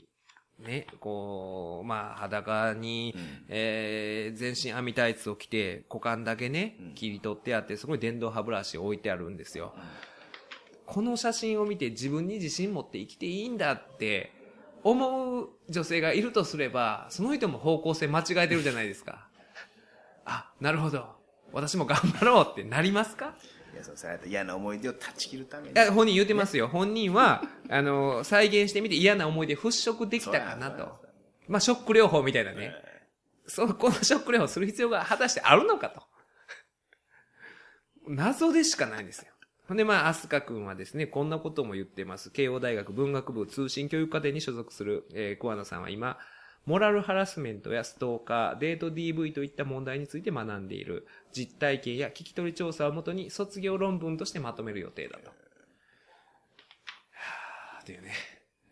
[0.59, 9.73] ね、こう、まあ、裸に、うんえー、全身網タイツを着て、股間だけねうん、切り取ってあって、そこに電動歯ブラシ置いてあるんですよ。
[10.91, 14.33] この写真を見て自分に自信持って生きていいんだって
[14.83, 19.29] 思う女性がいるとすれば、その人も方向性間違えてるじゃないですか。
[20.25, 21.15] あ、なるほど。
[21.53, 23.33] 私も頑張ろうってなりますか？
[23.73, 25.73] いや、そうさ嫌な思い出を断ち切るために。
[25.73, 26.67] いや、本人言ってますよ。
[26.67, 30.99] 本人は、あの、再現してみて嫌な思い出払拭できたかなと。
[31.47, 32.73] まあ、ショック療法みたいなね。
[33.47, 36.03] そう、このショック療法する必要が果たしてあるのかと。
[38.09, 39.31] 謎でしかないんですよ。
[39.71, 42.29] ほんで、まあ、アスカ君はですね、こんなことも言ってます。
[42.29, 46.17] 慶応大学文学部通信教育課程に所属する、えー、桑野さんは今、
[46.65, 51.07] モラルハラスメントやストーカー、デート DV といった問題について学んでいる。
[51.31, 55.29] 実体験や聞き取り調査をもとに卒業論文としてまとめる予定だと。
[57.13, 58.11] はぁ、というね。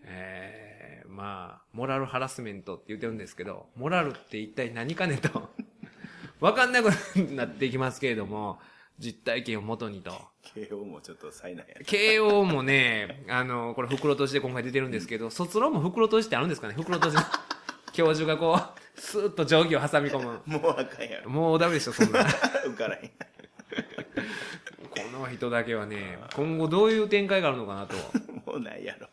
[0.03, 5.47] えー、まあ、モラルハラスメントって言ってるんですけど、モラルって一体何かねと、
[6.41, 6.89] わかんなく
[7.31, 8.59] なっていきますけれども、
[8.99, 10.11] 実体験をもとにと。
[10.53, 11.81] 慶応もちょっと災難やね。
[11.85, 17.23] 慶応もね、あの、これ袋閉じで今回出てるんですけど、卒論も袋閉じってあるんですかね袋閉じの。
[17.93, 20.41] 教授がこう、スーッと定規を挟み込む。
[20.45, 21.29] もうあかんやろ。
[21.29, 22.25] もうダメでしょ、そんな。
[22.67, 23.09] 受からへん。
[23.09, 23.13] こ
[25.19, 27.95] の人だけはね、今後どういう展開があるのかなと。
[28.51, 29.07] もうないやろ。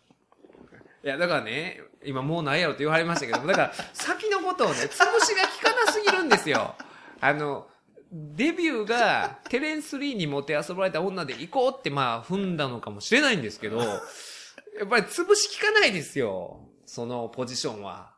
[1.05, 4.90] いや、だからね、今もうないやろって言われましたけどだから、先のことをね、潰し
[5.35, 6.75] が効かなすぎるんですよ。
[7.20, 7.68] あの、
[8.12, 16.69] デビューが テレンス・リーにもてあそばれた女で行こうってまあ踏んだのかもしれないんですけど、やっぱり潰し効かないですよ。
[16.85, 18.14] そのポジションは。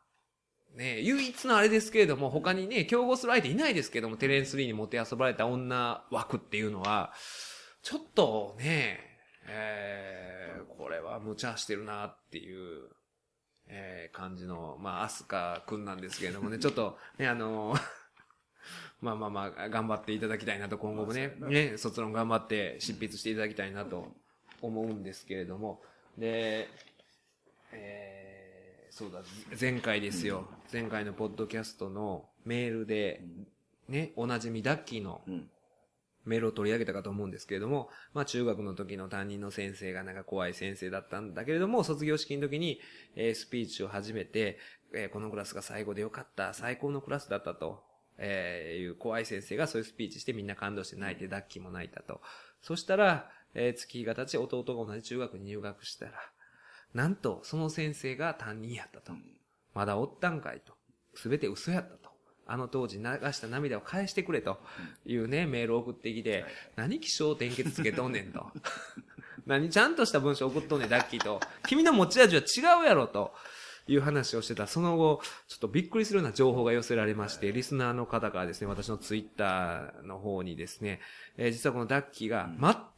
[0.74, 7.12] ね唯一のあれですけれども、他にね、競合する相手いないですけども、テレンス・リーにもてあそばれた女枠っていうのは、
[7.83, 9.01] ちょっとね、
[9.46, 12.90] えー、これは無茶してるなっていう、
[13.66, 17.74] えー、感じの、まあ、アスカくんなんですけれどもね、ちょっと、ね、あの
[19.01, 24.09] まあまあまあ、頑張っていただきたいなと、今後もね、ね、卒論頑張って執筆していただきたいなと
[24.61, 25.83] 思うんですけれども、
[26.17, 26.69] で、
[27.73, 29.23] えー、そうだ、
[29.61, 30.49] 前回ですよ。
[30.73, 33.23] 前回のポッドキャストのメールで、
[33.89, 35.51] ね、おなじみダッキーのうん。
[36.25, 42.81] メールを取り上げたかと思うんですけれども、まあ中学の時の担任の先生がなんか怖い先生だったんだけれども、卒業式の時に、
[43.17, 44.59] えースピーチを始めて、
[44.95, 47.83] えーこのクラスが最後でよかった、最高のクラスだったと、
[48.18, 52.20] えーいう怖い先生がそういうスピーチしてみんな感動して泣いて、ダッキーも泣いたと。
[52.61, 56.12] そしたら、えー月日が経ち弟が同じ中学に入学したら、
[56.94, 59.12] なんとその先生が担任やったと。
[59.74, 60.72] まだおったんかいと。
[61.14, 62.09] すべて嘘やったと。
[62.50, 64.59] あの当時流した涙を返してくれと
[65.04, 68.46] いうね、メールを送ってきて、何気象転結つけとんねんと。
[69.46, 71.40] 何ちゃんとした文章送っとんねん、ダッキーと。
[71.66, 73.35] 君の持ち味は違うやろと。
[73.88, 74.66] いう話をしてた。
[74.66, 81.01] その後、ちょっとびっくりするような情報が寄せられまして、リスナーの方からですね、私のツイッターの方にですね、
[81.37, 82.48] えー実はこのダッキーが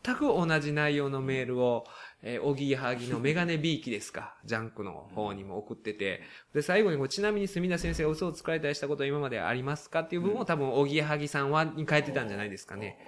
[0.05, 1.87] 全く同じ内容のメールを、
[2.23, 6.23] えー、おぎやはぎのメガネビーキですか、ジャンクの方にも送ってて、
[6.53, 12.99] で、最後にこうちなみに墨田先生が嘘をつかれたりしたことは今までありますかっていう部分を多分、おぎやはぎさんは、に書いてたんじゃないですかね。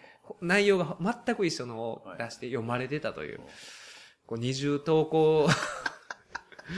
[0.41, 3.41] 内容が全く一緒のを出して読まれてたという、
[4.27, 5.49] こう二重投稿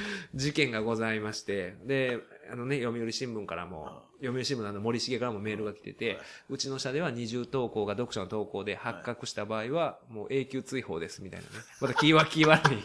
[0.35, 11.53] 事件がございまして、で、あのね、読売新聞からも、読売新聞の森重からもメールが来てて、うちの社では二重投稿が読者の投稿で発覚した場合は、もう永久追放ですみたいなね。
[11.81, 12.79] また気は気悪い。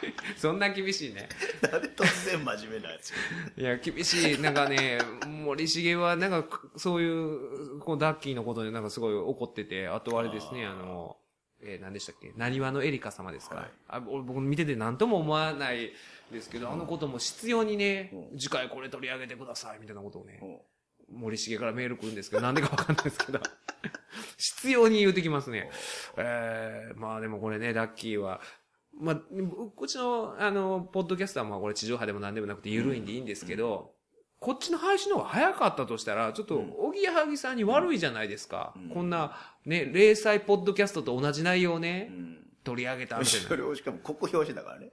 [0.36, 1.28] そんな厳しいね。
[1.62, 3.12] なんで突然真面目なやつ？
[3.56, 4.40] いや、厳しい。
[4.40, 11.16] なんかね、森重は、なんか、そういう、こう、ダッキーのことでなんかすごい怒ってて、あとあれですね、あの、
[11.62, 12.32] えー何でしたっけ？
[12.36, 13.70] なにわのエリカ様ですか、はい。
[13.88, 15.92] あ俺僕見てて何とも思わない
[16.32, 18.38] ですけど、あのことも必要にね、うん。
[18.38, 20.40] 次回これ取り上げてください、みたいなことをね、
[21.08, 21.20] うん。
[21.20, 23.40] 森重からメール来るんですけど、なんでかわかんないですけど、
[24.38, 25.70] 必要に言うてきますね。
[26.16, 28.40] えー、まあでもこれね、ダッキーは、
[28.98, 33.94] まあ、ううちの、あの、ポッドキャスターもこれ地上波でも何でもなくて緩いんでいいんですけど、
[34.46, 38.74] こっちの配信の方が早かったとしたら、ちょっと、おぎやはぎさんに悪いじゃないですか。
[38.76, 42.38] うんこんな、ね、零細ポッドキャストと同じ内容をね、うん。
[42.62, 43.56] 取り上げたそ。
[43.56, 44.92] れをしかも国表紙だからね。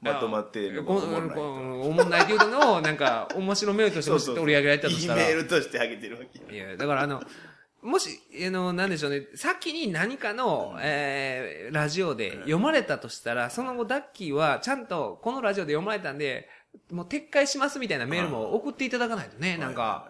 [0.00, 5.20] まとまってるのこがおもろないこおもんないっていうのを、なんか、 面白メールとして取り上げられたとしたら。
[5.20, 6.54] いいメールとしてあげてるわけ。
[6.54, 7.20] いや、だからあの、
[7.82, 16.48] もし、あの、なんでしょうね、先に何かの、えー、ラジオで読まれたとしたら、その後ダッキーは、ちゃんと、このラジオで読まれたんで、
[16.90, 20.08] もう撤回しますみたいなメールも送っていただかないとね、なんか、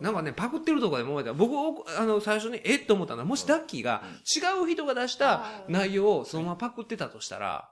[0.00, 1.30] なんかね、パクってるとかでも思えた。
[1.30, 4.02] ら、僕、あの、最初に、えっと思ったのは、もしダッキーが
[4.36, 7.68] 違う人が出した内容をそのままパクってたとしたら、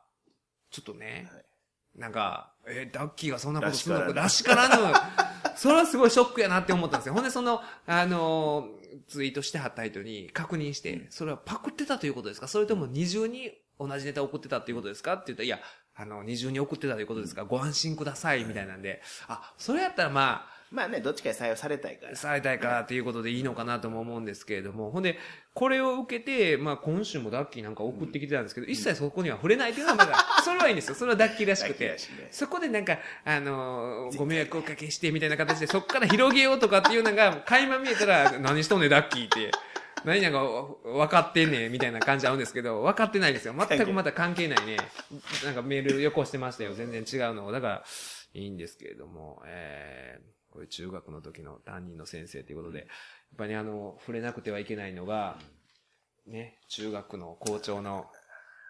[0.70, 1.44] ちょっとね、はい。
[1.96, 4.06] なんか、えダッキーがそんなことするのか？
[4.08, 4.92] ららししからぬ、
[5.56, 7.14] それはすごいショックやなって思ったんですよ。
[7.14, 12.48] ほんで、その、あのーツイートしてはった人に確認して、それはパクってたということですか？
[12.48, 15.14] それとも二重に同じネタを送ってたということですか？
[15.14, 15.60] って言ったら、いや、
[15.96, 17.44] あの、二重に送ってたということですか？
[17.44, 22.16] ご安心ください、みたいなんで、あ、それやったらまあ、まあね、どっちかに採用されたいから。
[22.16, 25.18] されたいからっていうことでいいのかなとも思うんですけれども、ほんで、
[25.52, 30.96] これを受けて、まあ今週もダッキーなんか送ってきてたんですけど、一切そこには触れないっていうのはまだ、 それはいいんですよ。
[30.96, 31.96] それはダッキーらしくて。
[32.32, 39.52] そこでなんか、あのーご迷惑をおかけしてみたいな形で、そこから広げようとかっていうのが、垣間見えたら、何しとんねん、ダッキーって。
[40.04, 40.42] 何なんか
[40.84, 43.54] 分かってんねんみたいな感じあるんですけど、分かってないんですよ。
[43.56, 44.76] 全くまた関係ないね。
[45.44, 46.74] なんかメールよこしてましたよ。
[46.74, 47.52] 全然違うのを。
[47.52, 47.84] だから、
[48.34, 52.88] いいんですけれども、えー、これ中学の時の担任の先生ということで、やっ
[53.38, 55.38] ぱりあの、触れなくてはいけないのが、
[56.26, 58.06] ね、中学の校長の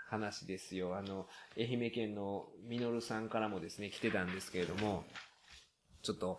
[0.09, 0.97] 話ですよ。
[0.97, 5.05] あの、愛媛県のみのるさんからもですね、来てたんですけれども、
[6.03, 6.39] ちょっと、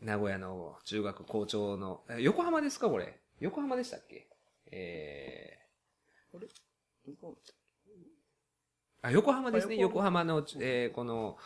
[0.00, 3.18] 名古屋の中学校長の、え横浜ですかこれ？
[3.40, 4.28] 横浜でしたっけ？
[4.72, 6.38] えー、
[9.02, 9.76] あ、横浜ですね。
[9.76, 10.24] 横浜。
[10.24, 11.36] の、えー、この、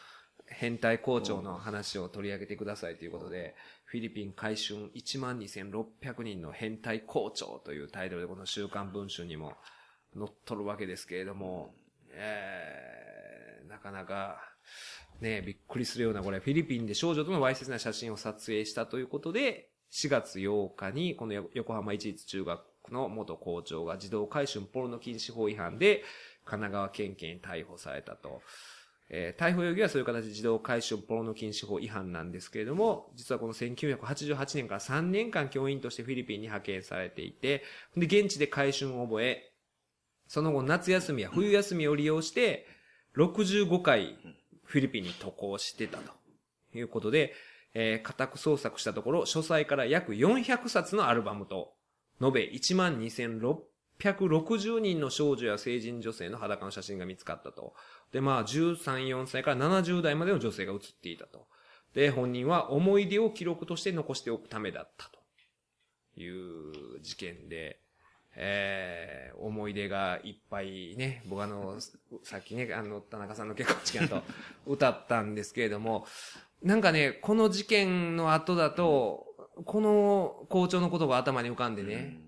[0.53, 9.55] 変態校長の話を取り上げてくださいということで、フィリピン海春12,600人の変態校長というタイトルでこの週刊文春にも
[10.17, 11.75] 載っとるわけですけれども、
[12.13, 14.41] えー、なかなか、
[15.21, 26.03] ね、びっくりするような、これ、フィリピンで少女とのわいせつな写真を撮影したということで、4月8日に、この横浜一律中学の元校長が児童回春ポルノ禁止法違反で、
[26.45, 28.43] 神奈川県警に逮捕されたと。
[29.13, 37.65] えー、逮捕容疑はそういう形で児童回春ポルノ禁止法違反なんですけれども、実はこの1988年から3年間教員としてフィリピンに派遣されていて、
[37.97, 39.53] で、現地で回春を覚え、
[40.29, 42.67] その後夏休みや冬休みを利用して、
[43.17, 44.17] 65回
[44.63, 46.13] フィリピンに渡航してたと
[46.73, 47.35] いうことで、
[47.75, 51.75] えー、家宅捜索したところ、書斎から約400冊のアルバムと、
[52.21, 57.75] 延べ12,660人の少女や成人女性の裸の写真が見つかったと。
[58.13, 61.49] で、まあ、13、4歳から70代までの女性が写っていたと。
[61.95, 65.21] で、本人は思い出を記録として残しておくためだったと
[66.21, 67.81] いう事件で、
[68.37, 71.79] えー、思い出がいっぱいね、僕あの、
[72.23, 74.23] さっきね、あの、田中さんの結婚式だと
[74.67, 76.07] 歌ったんですけれども、
[76.63, 79.27] なんかね、この事件の後だと、
[79.65, 82.19] この校長のことが頭に浮かんでね、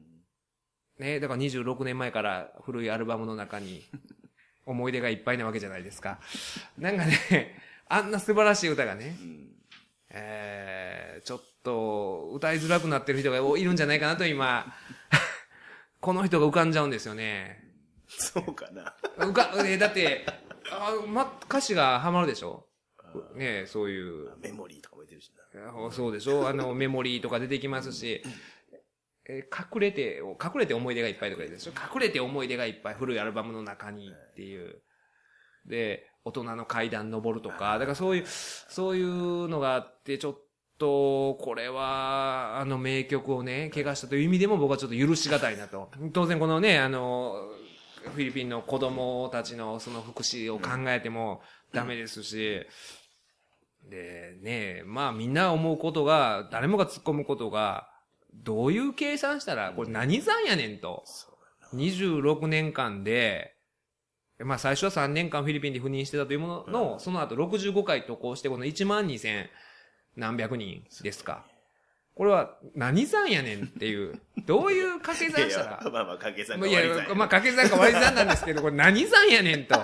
[0.99, 3.83] ね、だから26年前から古いアルバムの中に
[4.67, 6.19] 思い出がいっぱいなわけじゃないですか。
[6.79, 9.17] なんかね、あんな素晴らしい歌がね、
[10.11, 14.73] えー、ちょっと歌いづらくなってる人がいるんじゃないかなと今、
[16.01, 17.63] この人が浮かんじゃうんですよね。
[18.09, 18.95] そうかな。
[19.17, 20.27] 浮か、えだって、
[20.71, 22.67] あま、歌詞がハマるでしょ？
[23.35, 24.31] ねそういう。
[24.41, 25.91] メモリーとかも出てるしな。
[25.91, 28.23] そうでしょあの、 メモリーとか出てきますし、
[29.29, 34.83] え隠れて、隠れて思い出がいっぱいとかでしょ隠れて思い出がいっぱい古いアルバムの中にっていう。
[35.67, 40.39] で、大人の階段登るとか、だからそういう、そういうのがあって、ちょっ
[40.79, 45.91] と、これは、あの名曲をね、怪我したという意味でも僕はちょっと許しがたいなと。
[46.13, 47.49] 当然このね、あの、
[48.03, 51.41] フィリピンの子供たちのその福祉を考えても
[51.73, 52.67] ダメですし、
[53.89, 57.89] で、ね、まあみんな思うことが、誰もが突っ込むことが、
[58.35, 61.05] どういう計算したら、これ何算やねんと。
[61.75, 63.55] 26年間で、
[64.39, 69.49] まあ最初は3年間フィリピンで赴任してたというものの、その後65回渡航して、この1万2000
[70.17, 71.45] 何百人ですか。
[72.15, 75.81] これは何算やねんっていう、どういう掛け算したら。
[75.83, 77.07] まあまあ掛け算か割り算。
[77.07, 79.75] いや、まあ掛け算か割り算なんですけど、これ何算やねんと。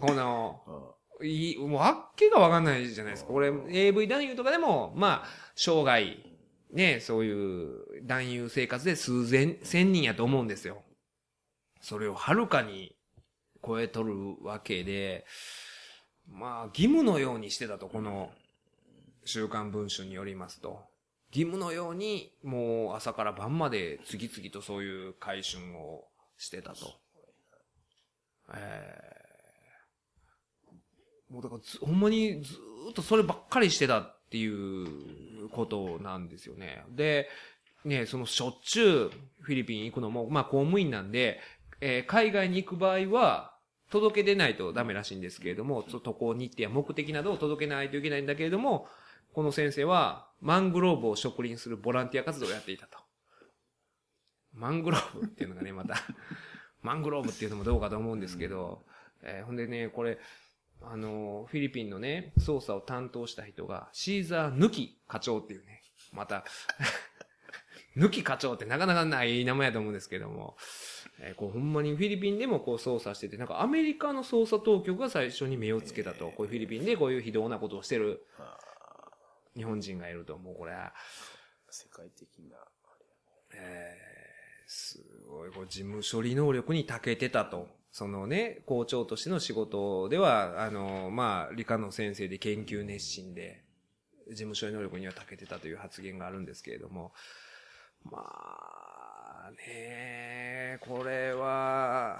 [0.00, 0.93] この、
[1.26, 3.32] いい、もうあっけがわかんないじゃないですか。
[3.32, 6.16] これ AV 男優とかでも、まあ、生涯、
[6.72, 10.82] ね、そういう男優生活で数千、千人やと思うんですよ。
[11.80, 12.96] それをはるかに
[13.64, 15.26] 超えとるわけで、
[16.26, 18.30] まあ、義務のようにしてたと、この、
[19.24, 20.82] 週刊文春によりますと、
[21.32, 26.04] 義務のように、もう朝から晩まで次々とそういう回春を
[26.36, 26.94] してたと。
[28.52, 29.13] えー、
[31.30, 32.54] もうだからほんまにず
[32.90, 36.84] っとそればっかりしてたっていうことなんですよね。
[36.90, 37.28] で、
[37.84, 41.40] ね、そのしょっちゅうフィリピン行くのも、まあ公務員なんで、
[41.80, 43.52] えー、海外に行く場合は、
[43.90, 48.88] 届け出ないとダメらしいんですけれども、渡航日程や目的などを届けないといけないんだけれども、
[49.32, 52.98] この先生は、マングローブを植林するボランティア活動をやっていたと。
[54.52, 55.96] マングローブっていうのがね、また
[56.82, 58.84] マングローブっていうのもどうかと思うんですけど、
[59.22, 60.18] えー、ほんでね、これ、
[60.82, 65.82] あの、フィリピンのね、捜査を担当した人が、シーザー抜き課長っていうね、
[66.12, 66.44] また
[67.96, 70.56] 抜き課長ってなかなかない名前やと思うんですけども、
[71.20, 78.26] えー、こうほんまにフィリピンでもこう捜査してて、なんかアメリカの捜査当局が最初に目をつけたと、こういうフィリピンでこういう非道なことをしてる
[79.56, 80.92] 日本人がいると、もうこれは。
[81.70, 82.56] 世界的な。
[83.52, 87.68] えー、すごい、こう事務処理能力に長けてたと。
[87.94, 93.62] そのね、校長としての仕事では、あの、まあ、理科の先生で研究熱心で、
[94.30, 97.12] 事務処理能力には長けてたという発言があるんですけれども、
[98.02, 98.18] ま
[99.46, 102.18] あ、ねこれは、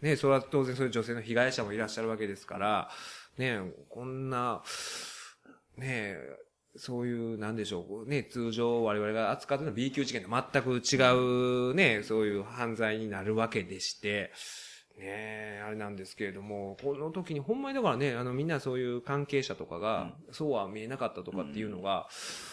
[0.00, 2.88] ねそれは当然そういう女性の被害者もいらっしゃるわけですから、
[3.36, 3.60] ね
[3.90, 4.62] こんな、
[5.76, 6.16] ね
[6.74, 10.96] そういう、なんでしょう、ね、通常我々が扱ってるのは B 級事件と全く違
[11.70, 14.32] うね、そういう犯罪になるわけでして、
[14.98, 22.08] ねえ、あれなんですけれども、この時にほんまにだからね、あのみんなそういう関係者とかが、そうは見えなかったとかっていうのが、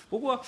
[0.09, 0.41] 僕は、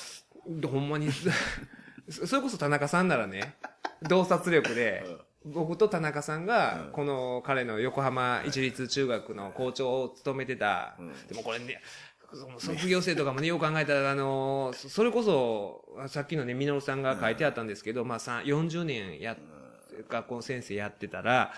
[0.66, 1.10] ほんまに、
[2.10, 3.56] それこそ田中さんならね、
[4.04, 5.06] 洞察力で、
[5.44, 10.96] 僕と田中さんが、この彼の横浜一律中学の校長を務めてた、
[11.28, 11.82] でもこれね、
[12.34, 19.38] その卒業生とかもね、よく考えたら、あの、それこそ、さっきのね、ミノルさんが書いてあったんですけど、まあ、さ40年や、
[20.10, 21.54] 学校の先生やってたら、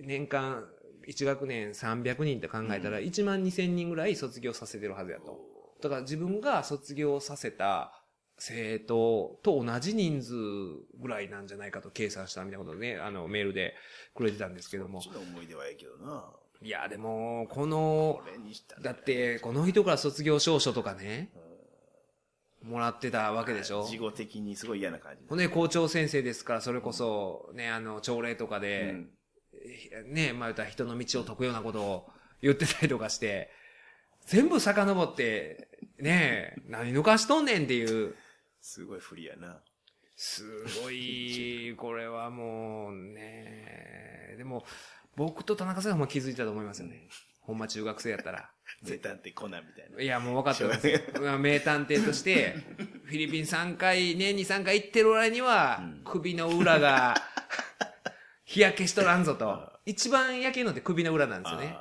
[0.00, 0.66] 年間
[1.06, 5.38] 1学年300人って考えたら、1万2000人ぐらい卒業させてるはずやと。
[5.80, 7.92] だから自分が卒業させた
[8.38, 10.34] 生徒と同じ人数
[11.00, 13.74] ぐらいなんじゃないかと計算したみたいなことをね、あの、メールで
[14.14, 15.00] くれてたんですけども。
[15.00, 16.32] そっちの思い出はええけどな。
[16.60, 18.20] いや、でも、この
[18.80, 21.32] だって、この人から卒業証書とかね、
[22.62, 25.26] もらってたわけでしょ事後的にすごい嫌な感じ。
[25.28, 29.10] ほんで、校長先生ですから、それこそ、ね、あの、朝礼とかうで、ん
[30.06, 32.10] ね、まあ言ったら人の道を解くようなことを
[32.40, 33.50] 言ってたりとかして、
[34.26, 38.14] 全部遡って、ね何抜かしとんねんっていう、
[38.60, 39.60] すごい不利やな。
[40.16, 40.44] す
[40.82, 44.64] ごい、これはもうね、でも、
[45.16, 47.08] 僕と田中さんは気づいたと思いますよね。
[47.40, 48.50] ほんま中学生やったら。
[48.82, 50.00] 名探偵コナンみたいな。
[50.00, 50.88] いや、もう分かってます
[51.38, 52.56] 名探偵として、
[53.04, 57.14] フィリピン3回、年に3回行ってる割には、首の裏が、
[58.44, 59.72] 日焼けしとらんぞと。
[59.84, 61.76] 一番焼けるのって首の裏なんですよね。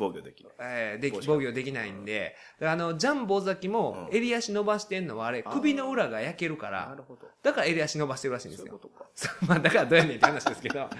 [0.00, 0.50] 防御できる。
[0.58, 7.28] えーでき防御できないんで、あの、ジャンボ崎も襟足伸ばしてんのはあれ、首の裏が焼けるからなる、ほど。
[7.42, 8.88] だから襟足伸ばしてるらしいんですよそういうこ。
[8.88, 9.10] とか。
[9.14, 10.78] そ うまあ、だからどうやねんって話ですけど。
[10.80, 10.96] だか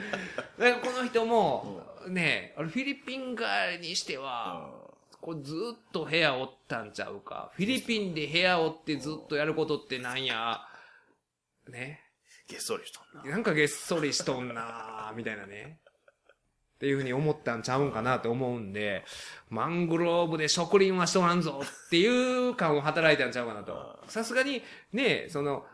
[0.58, 3.44] らこの人も、ね、あれフィリピン帰
[3.80, 4.70] りにしては、
[5.20, 7.50] これずっと部屋おったんちゃうか。
[7.54, 10.60] フィリピンで部屋おってずっとやることってなんや、
[11.68, 12.02] ね。
[12.50, 13.30] げっそりしとんな。
[13.30, 15.80] なんかげっそりしとんなみたいなね。
[16.74, 19.04] っていうふうに思ったんちゃうんかなと思うんで、
[19.50, 24.02] マングローブで植林はしとらんぞっていう感を働いたんちゃうかなと。
[24.08, 25.64] さすがに、ね、その、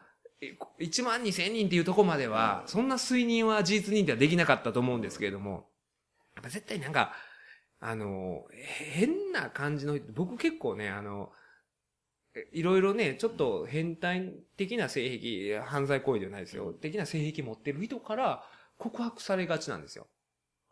[0.80, 5.68] 1万2千人っていうとこまでは、そんな推認は事実認定はできなかったと思うんですけれども、
[6.34, 7.14] やっぱ絶対なんか、
[7.78, 11.30] あの、変な感じの、僕結構ね、あの、
[12.52, 16.72] いろいろね、ちょっと変態的な性癖、犯罪行為ではないですよ。
[16.72, 18.42] 的な性癖持ってる人から
[18.78, 20.06] 告白されがちなんですよ。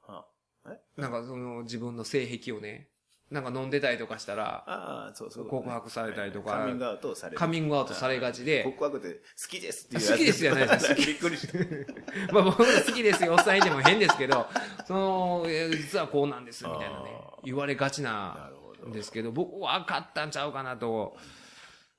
[0.07, 0.27] あ
[0.67, 0.79] え？
[1.01, 2.89] なんかその自分の性癖をね、
[3.31, 5.47] なんか飲んでたりとかしたら、ああ、そうそう。
[5.49, 7.39] 告白されたりとかカミングアウトされる。
[7.39, 11.07] カミングアウトされがちで、告白で好きですっていう好きですじゃないです好き。
[11.07, 11.59] びっくりした。
[12.33, 14.47] まあ僕が好きですよ、おっさんいても変ですけど、
[14.87, 18.51] その、えー実はこうなんです、みたいなねあ、言われがちな
[18.85, 21.17] んですけど、僕は分かったんちゃうかなと、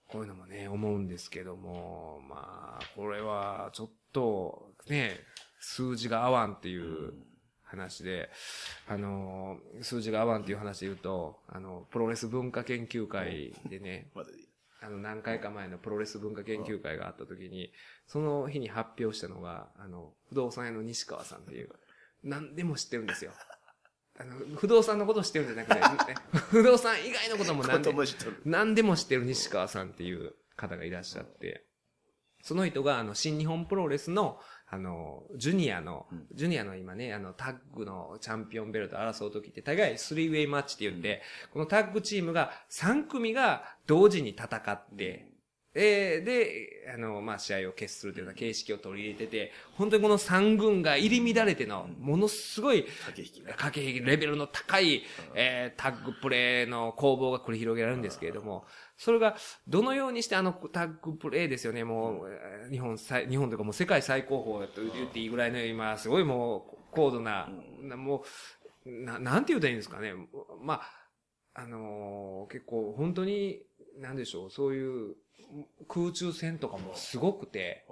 [0.08, 5.20] こういうのもね、思うんですけども、まあ、これはちょっと、ね、
[5.60, 7.14] 数字が合わんっていう
[7.64, 8.30] 話で、
[8.88, 14.12] あの、数字が合わんっていう話で言うと、あの、プロレス文化研究会でね、
[14.82, 17.72] あの、何回か前のプロレス文化研究会があった時に、
[18.06, 21.70] その日に発表したのが、あの、不動産屋の西川さんっていう、
[22.24, 23.32] 何でも知ってるんですよ。
[24.18, 28.03] あの、不動産のことを知ってるんじゃなくて、ね 不動産以外のことも何でも。
[28.45, 31.66] 何でも知ってる西川さんっていう方がいらっしゃって、
[32.41, 45.34] その人が、あの、新日本プロレスの、あの、ジュニアの、ジュニアの今ね、あの、タッグのチャンピオンベルトを争う時って、大概スリーウェイマッチって言って、このタッグチームが3組が同時に戦って、
[45.78, 53.53] えーで、あの、まあ、試合を決するというような形式を取り入れてて、本当にこの3軍が入り乱れての、ものすごい、駆け引きね。
[53.57, 55.03] 駆け引きレベルの高い、
[55.36, 58.65] えータッグプレーの攻防が繰り広げられるんですけれども、
[58.97, 59.36] それが
[59.67, 67.49] どのようにしてあのタッグプレーですよね、もう、えー日本最、日本というかもう世界最高峰と言っていいぐらいの今、すごいもう高度な、
[67.82, 68.23] なも
[68.86, 70.13] う、な、なんて言うたらいいんですかね。
[70.61, 71.05] まあ、
[71.53, 73.61] あのー結構本当に、
[73.99, 75.15] なんでしょう、そういう
[75.87, 77.85] 空中戦とかもすごくて、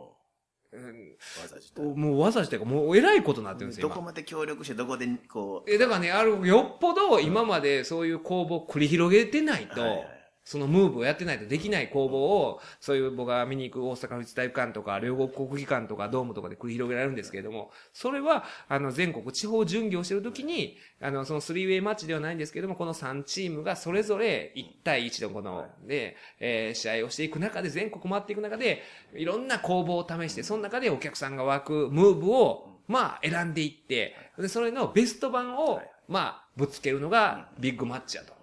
[0.72, 1.96] うん。
[1.96, 5.72] もう技自体がもう偉いことになってるんですよ、今どこまで協力して、どこで、こう。
[5.72, 10.13] え、だからね、ある、よっぽど今までそういう攻防を繰り広げてないと、はいはい
[10.46, 28.84] そのムーブをやってないとできない攻防を、そういう僕が見に行く大阪府立体育館とか、両国国技館とか、ドームとかで繰り広げられるんですけれども、それは、あの、全国地方巡業してるときに、あの、そのスリーウェイマッチではないんですけれども、この3チームがそれぞれ1対1のこの、で、えー試合をしていく中で、全国回っていく中で、
[29.16, 38.43] いろんな攻防を試して、その中でお客さんが湧くムーブを、まあ、選んでいって、で、それのベスト版を、まあ、ぶつけるのがビッグマッチやと。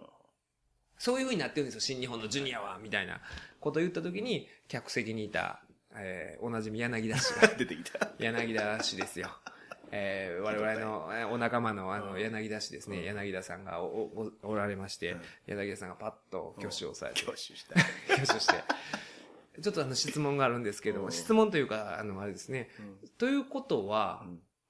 [1.00, 3.20] そういう風になってるんですよ、新日本のジュニアは、みたいな
[3.58, 5.62] ことを言ったときに、客席にいた、
[5.94, 8.10] えー、おなじみ柳田氏が、 出てきた。
[8.18, 9.30] 柳田氏ですよ。
[9.92, 17.74] えー我々の えーお仲間のあの柳田氏ですね、柳田さんがおおおおられまして、柳田さんがパッと挙手をされて、挙手した。
[18.14, 18.54] 挙手して、
[19.62, 22.68] ちょっとあの質問があるんですけども、質問というか、あの、あれですね。
[23.18, 24.24] ということは、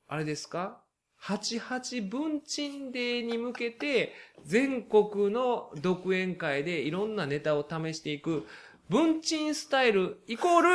[0.09, 0.81] あれですか？
[1.23, 4.14] 88文鎮デーに向けて、
[4.45, 8.47] 全国の独演会でいろんなネタを試していく、
[8.89, 10.68] 文鎮スタイルイコール、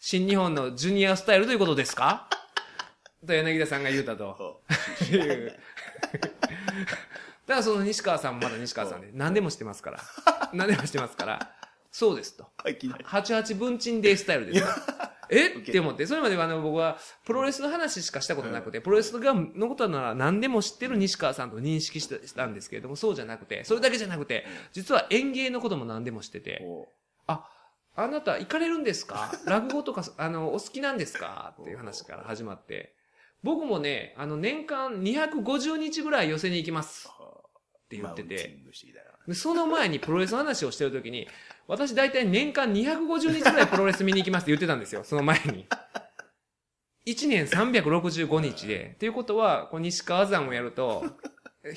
[0.00, 2.28] 新日本のジュニアスタイルということですか？
[3.26, 4.62] と柳田さんが言うたと。
[5.12, 5.58] いう。
[7.46, 10.00] だからその西川さんもまだ西川さんで、何でも知ってますから。
[10.54, 11.54] 何でも知ってますから。
[11.90, 12.46] そうですと。
[12.68, 13.04] いきなり。
[13.04, 15.12] 88文鎮デースタイルですか？
[15.28, 15.48] え？
[15.48, 15.78] って。
[15.80, 26.64] 思って、それまではあの僕はプロレスの話しかしたことなくて、プロレスがのことなら何でも知ってる西川さんと認識したんですけれども、そうじゃなくて、それだけじゃなくて、実は演芸のことも何でも知ってて、
[27.26, 27.48] あ、
[27.96, 29.32] あなた行かれるんですか？
[29.46, 31.54] 落語とか、あの、お好きなんですか？
[31.60, 32.94] っていう話から始まって、
[33.42, 37.08] 僕もね、あの、年間250日ぐらい寄せに行きます。
[37.08, 38.56] って言ってて、
[39.34, 41.26] その前にプロレスの話をしてるときに、
[41.70, 45.68] 私大体年間250日ぐらいプロレス見に行きますって言ってたんですよ、その前に。
[47.06, 48.92] 1年365日で。
[48.96, 51.04] っていうことは、こう西川山をやると、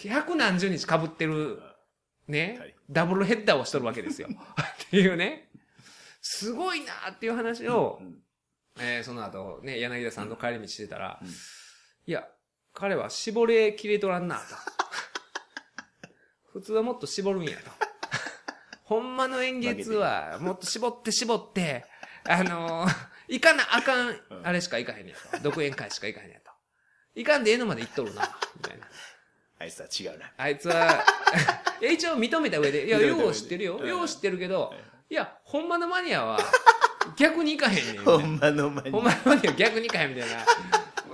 [0.04, 1.62] 百何十日被ってる、
[2.28, 4.30] ね、ダブルヘッダーをしとるわけですよ。
[4.32, 5.52] っていうね。
[6.24, 8.02] すごいなっていう話を、
[8.80, 11.28] えーその後、ね、柳田さんと帰り道してたら、うん
[12.06, 12.28] いや、
[12.74, 14.42] 彼は絞れきれとらんなと。
[16.60, 17.93] 普通はもっと絞るんやと。
[18.94, 21.84] ほんまの演月は、もっと絞って絞って、
[22.26, 22.96] あのー、
[23.28, 25.44] いかなあかん、あれしかいかへんねやと。
[25.46, 26.52] 独演会しかいかへんねやと。
[27.16, 28.22] いかんでええのまで言っとるな、
[28.56, 28.86] みたいな。
[29.58, 30.32] あいつは違うな。
[30.38, 31.04] あいつは、
[31.82, 33.78] 一応認めた上で、いや、よう知ってるよ。
[33.78, 34.72] うんよう知ってるけど、
[35.10, 36.40] いや、ほんまのマニアは、
[37.18, 38.06] 逆にいかへんねん。
[38.06, 38.92] ほんまの前に。
[38.92, 40.30] ほんまのマニアは逆にいかへんみたい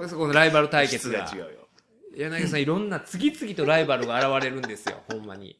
[0.01, 0.09] な。
[0.09, 1.25] そこのライバル対決が。
[1.25, 1.69] 質が違うよ。
[2.17, 5.57] 柳さんいろんな次々とライバルが現れるんですよ、ほんまに。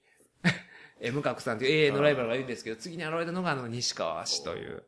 [1.02, 4.84] え、無角さんという永遠のライバルがいるんですけど、次に現れたのがあの西川氏という、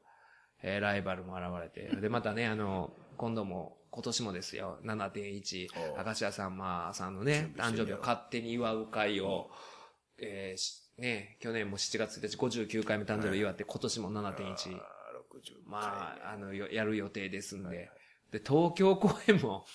[0.64, 1.96] えーライバルも現れて。
[2.02, 9.50] で、またね、あの、今度も、今年もですよ、7.1お、明石家さんまさんのね、誕生日を勝手に祝う会を、
[10.18, 14.80] えーしね、去年も7月1日59回目誕生日祝って、今年も7.1、あー60
[15.66, 17.90] まあ、あの、よやる予定ですんで。
[18.32, 19.66] で、東京公演も、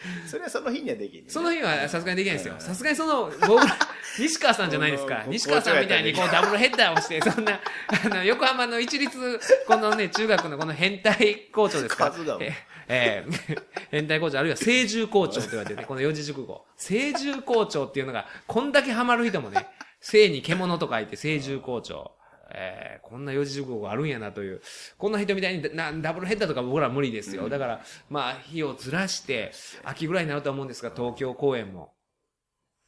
[0.26, 2.54] それはその日にはできんねんねその日はさすがにできないですよ。
[2.54, 3.76] うんさすがにその、僕ら、
[4.18, 5.22] 西川さんじゃないですか。
[5.26, 7.60] うん西川さんみたいにこうダブルヘッダーをして、そんな、
[8.04, 12.52] あの、横浜の一律、このね、中学のこの変態校長ですかえ
[12.88, 16.64] えー 変態校長、あるいは成獣校長と言われてね、この四字熟語。
[16.76, 19.66] 成獣校長っていうのが、こんだけハマる人もね、
[20.00, 22.12] 生に獣と書いて成獣校長。
[22.54, 24.60] えーこんな四字熟語があるんやなという。
[24.96, 27.48] こんな人みたいになダブルヘッダーとか僕らは無理ですよ。
[27.48, 31.94] だから、まあ、日をずらして、秋ぐらいになると思うんですが、東京公演も、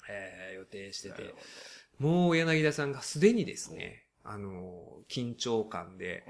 [0.08, 1.34] えー予定してて、
[1.98, 6.24] もう柳田さんがすでにですね、あの、緊張感で、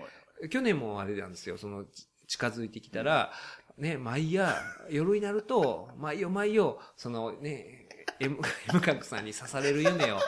[0.51, 3.33] 去年もあれなんですよ、その、ち近づいてきたら、
[3.77, 4.55] ね、毎夜、
[4.91, 7.89] 夜になると、毎夜毎夜、そのね、
[8.21, 8.39] M、
[8.71, 10.19] M 角さんに刺される夢を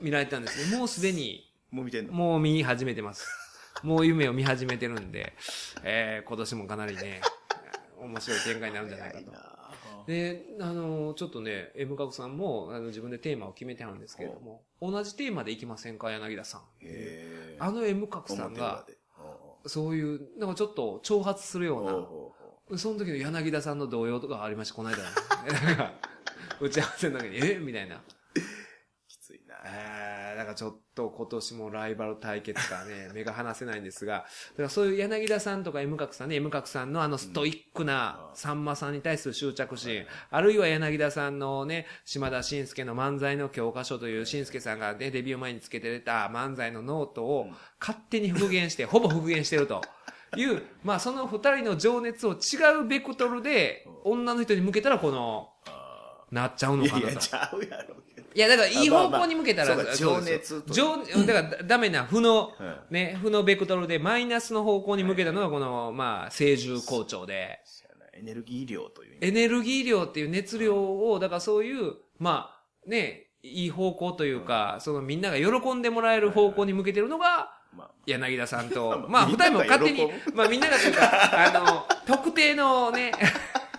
[0.00, 0.76] 見られたんですね。
[0.76, 2.12] もうすでに、もう見てんの？
[2.12, 3.26] もう見始めてます。
[3.82, 5.34] もう夢を見始めてるんで、
[5.82, 7.20] えー今年もかなりね、
[8.00, 9.32] 面白い展開になるんじゃないかと。
[10.06, 16.62] で、あの、ちょっとね、M 角さんもあの自分でテーマを決めてあるんですけれども、同じテーマでいきませんか、柳田さん。
[16.82, 18.84] へあの M 角さんが、
[19.18, 21.80] 表そういう、なんかちょっと挑発するよ
[22.70, 24.98] うな、その時の柳田さんの動揺とかありました、この間。
[25.66, 25.92] なんか、
[26.60, 27.58] 打ち合わせの時に、え？
[27.58, 28.00] みたいな。
[29.08, 29.56] きついな。
[29.64, 47.48] えー、だからちょっと今年もライバル対決からね、 目が離せないんですが、だからそういう柳田さんとか M 角さんね、M 角さんのあのストイックなさんまさんに対する執着心、あるいは柳田さんのね、島田紳介の漫才の教科書という紳介さんがね、デビュー前につけてた漫才のノートを
[47.80, 49.82] 勝手に復元して、 ほぼ復元してると。
[50.36, 55.50] いう、まあその二人の情熱を違うベクトルで、女の人に向けたらこの、
[56.30, 57.10] なっちゃうのかなと。
[57.10, 57.96] いやちゃうやろ。
[58.36, 60.62] いや、だから、いい方向に向けたら、まあまあそうですそう。
[60.62, 67.60] か情だから、ダメな負のうん、ね、負のベクトルで、マイナスの方向に向けたのが、この、まあ、成獣校長で、
[68.12, 72.50] エネルギー量というエネルギー量っていう熱量を、だからそういう、ま
[72.86, 81.10] あ、ね、いい方向というか、そのみんなが喜んでもらえる方向に向けてるのが、まあ、柳田さんと、ままああ、二人も勝手にまあみんながというか、
[81.46, 83.12] あの、特定のね、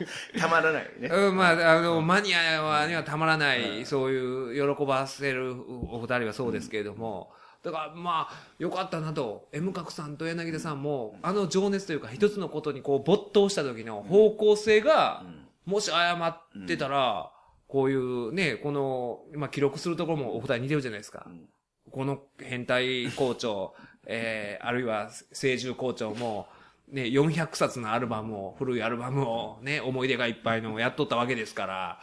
[0.37, 1.09] たまらないよね。
[1.09, 7.31] うん、まあ、あの、マニアはにはたまらない、そういう喜ばせるお二人はそうですけれども、
[7.63, 15.23] だからまあ、よかったなと、M 角さんと柳田さんも、あの情熱というか、一つのことにこう没頭した時の方向性が、
[15.65, 17.31] もし謝ってたら、
[17.67, 21.27] こういうね、この、まあ、記録するところもお二人似てるじゃないですか。
[21.29, 21.49] ん。
[21.91, 23.73] この変態校長、
[24.05, 26.47] えー、あるいは聖獣校長も、
[26.91, 31.99] ね、400冊のアルバムを、古いアルバムをね、思い出がいっぱいのをやっとったわけですから、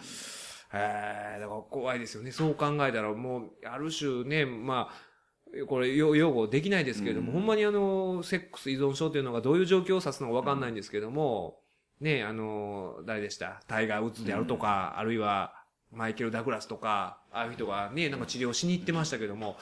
[0.73, 2.33] えー、だから怖いですよね。
[2.33, 11.61] そう考えたら、もう、ある種ね、まあ、これ、よ擁護できないですけれども、ほんまにあの、セックス依存症というのがどういう状況を指すのかわかんないんですけれども、
[12.01, 13.63] ね、あの、誰でした？
[13.69, 15.55] タイガー・ウッズであるとか、あるいは、
[15.93, 19.57] マイケル・ダグラスとか、ああいう人がね、なんか治療しに行ってましたけども、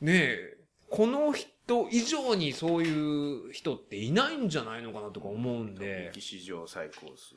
[0.00, 0.56] ねえ、
[0.88, 1.48] この人
[1.90, 7.34] 以上にそういう人っていないんじゃないのかなとか思うんで、歴史上最高数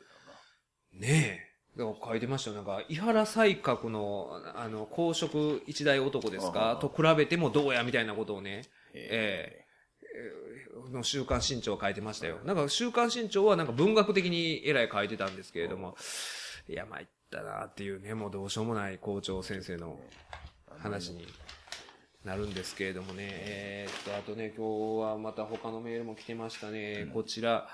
[0.94, 1.80] ねえ。
[1.80, 2.56] だから書いてましたよ。
[2.56, 6.72] なんか、伊原西閣の、あの、公職一代男ですあか？
[6.72, 8.64] あと比べてもどうやみたいなことをね、
[8.94, 9.60] え。
[10.92, 12.38] の週刊新潮書いてましたよ。
[12.46, 15.96] なんか週刊新潮はなんか文学的にえらい書いてたんですけれども、
[16.68, 20.00] いや、参ったなっていうね、もうどうしようもない校長先生の
[20.78, 21.26] 話に
[22.24, 23.28] なるんですけれどもね。
[23.30, 27.10] えーっと、あとね、今日はまた他のメールも来てましたね。
[27.14, 27.68] こちら、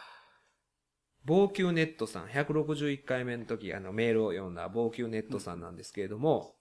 [1.26, 6.56] 防球ネットさん、161回目の時、あの、メールを読んだ防球ネットさんなんですけれども、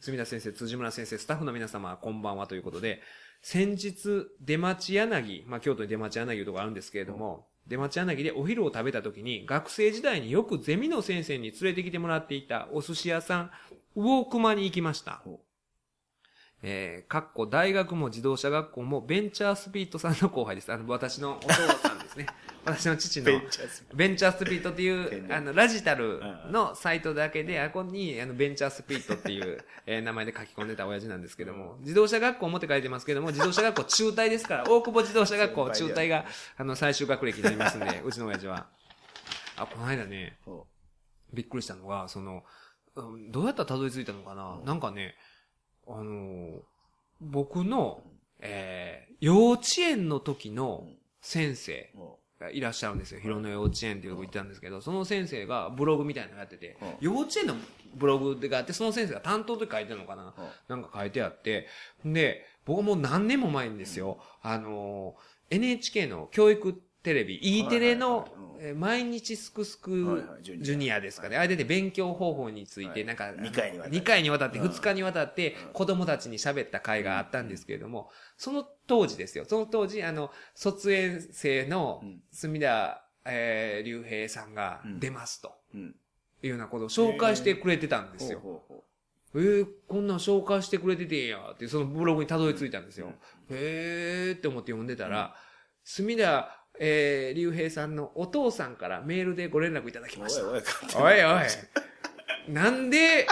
[0.00, 3.00] 住田先生、辻村先生、スタッフの皆様、こんばんはということで、
[3.42, 13.50] 先日、出町柳、まあ、京都に出町柳というところあるんですけれども、出町柳でお昼を食べた時に、学生時代によくゼミの先生に連れてきてもらっていたお寿司屋さん、
[13.94, 15.24] 魚熊に行きました。
[16.68, 20.72] えー、かっこ大学も自動車学校もベンチャースピートさんの後輩です。
[20.72, 22.26] あの、私のお父さんですね。
[22.66, 23.26] 私の父の。
[23.26, 36.24] ベンチャースピベンチャースピートっていう、あの、ラジタルのサイトだけで、あここに、あの、ベンチャースピートっていう、えー名前で書き込んでた親父なんですけども、自動車学校もって書いてますけども、自動車学校中退ですから、大久保自動車学校中退が、
[36.56, 38.66] あの、最終学歴になりますんで、 うちの親父は。
[39.56, 40.66] あ、この間ね、ほ
[41.32, 42.42] びっくりしたのが、その、
[42.96, 45.14] うんどうやったらたどり着いたのかな、なんかね、
[45.88, 46.60] あのー
[47.20, 48.02] 僕の、
[48.40, 50.86] えー幼稚園の時の
[51.22, 51.90] 先生
[52.38, 53.20] がいらっしゃるんですよ。
[53.20, 57.54] 広野幼稚園っていうとこ行ったんですけど、その先生がブログみたいなのやっててうん、幼稚園の
[57.94, 60.34] ブログがあって、その先生が担当で書いてるのかな？
[60.68, 60.80] うん。
[60.80, 61.66] なんか書いてあって、
[62.04, 68.26] で、僕はもう何年も前にですよ、あのー NHK の教育テレビ、E テレの
[68.74, 71.00] 毎日すくすくジュニア。
[71.00, 71.36] ですかね。
[71.36, 73.04] あれで勉強方法について、はい。
[73.04, 73.98] なんか、二回にわたって。
[74.00, 74.66] 2回にわたって、うん。
[74.66, 79.44] 2日にわたって、子供たちに喋った回があったんですけれども、その当時ですよ。
[79.44, 82.22] その当時、あの、卒園生のうん。
[82.32, 84.98] 隅田、えー、隆平さんがうん。
[84.98, 85.52] 出ますと。
[85.72, 85.88] い
[86.42, 88.62] うようなことを紹介してくれてたんですよ。
[89.32, 93.12] えー、こんなん紹介してくれててんやって、そのブログにたどり着いたんですよ。
[93.50, 95.36] へーって思って読んでたら、
[95.84, 100.46] 隅田、えー、隆平さんのお父さんからメールでご連絡いただきうました。
[100.98, 102.52] おいおい、おいおい。
[102.52, 103.26] なんで、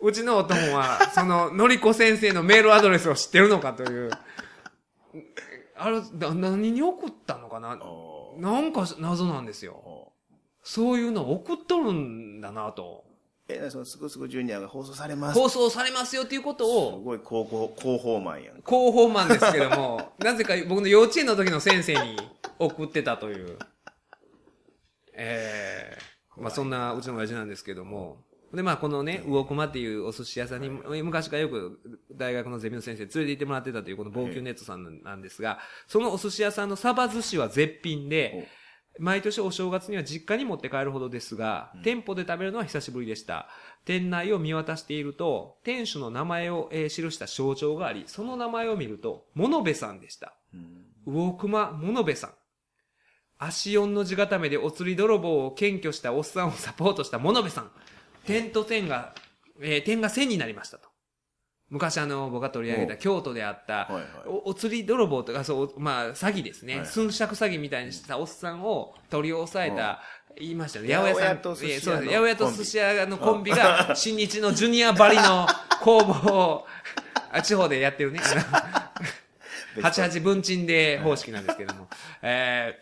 [0.00, 4.10] うちのお供は、その、のりこ先生のメールアドレスを知ってるのかという。
[5.76, 7.78] あれ、な何に送ったのかな？
[8.38, 9.72] なんか謎なんですよ。
[9.72, 10.12] お
[10.62, 13.04] そういうのを送っとるんだなと。
[13.54, 15.38] ーえ、なそのすくすくジュニアが放送されます。
[15.38, 18.56] 放送されますよっていうことすを、ごい広報、広報マンやん。
[18.56, 22.16] 広報マンですけども、 なぜか僕の幼稚園の時の先生に
[22.58, 23.58] 送ってたという。
[25.14, 25.98] ええ
[26.40, 28.24] まあそんなうちの親父なんですけども。
[28.54, 30.70] で、まあこのね、魚熊っていうお寿司屋さんに、
[31.02, 31.80] 昔からよく
[32.12, 38.48] 大学のゼミの先生連れて行ってもらってたというこの防球ネットさんなんですが、そのお寿司屋さんのサバ寿司は絶品で、
[38.98, 43.48] 毎年お正月には実家に持って帰るほどですが、店舗で食べるのは久しぶりでした。
[43.84, 50.34] 店内を見渡していると、店主の名前を、えー記した象徴があり、その名前を見ると、物部さんでした。
[50.54, 52.34] うん魚熊物部さん。
[53.38, 57.70] 足4の字固めでお釣り泥棒を検挙したおっさんをサポートした物部さん。
[58.26, 59.14] 点と点が、
[59.60, 60.89] えー点が線になりましたと。
[61.70, 63.88] 昔あの、僕が取り上げた京都であった、
[64.26, 66.78] おお釣り泥棒とか、そう、まあ、詐欺ですね。
[66.78, 70.02] はい寸借詐欺みたいにしたおっさんを取り押さえた、
[70.36, 70.94] 言いましたよね。
[70.94, 71.38] 八八百屋さん。
[71.38, 72.06] と寿司屋のえーそうです。
[72.06, 75.46] 八百屋と寿司屋のコンビが、 新日のジュニアばりの
[75.80, 76.66] 工房を、
[77.32, 78.20] あ地方でやってるね。
[79.76, 81.88] 88文鎮で方式なんですけども、
[82.22, 82.80] え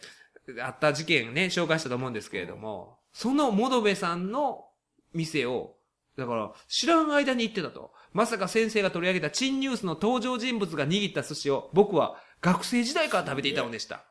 [0.49, 4.67] ー、あった事件ね、紹介したと思うんですけれども、そのモ部さんの
[5.13, 5.77] 店を、
[6.17, 7.93] だから、知らん間に行ってたと。
[8.13, 14.05] まさか先生が取り上げたチンニュースの登場人物が握った寿司を、僕は学生時代から食べていたのでした。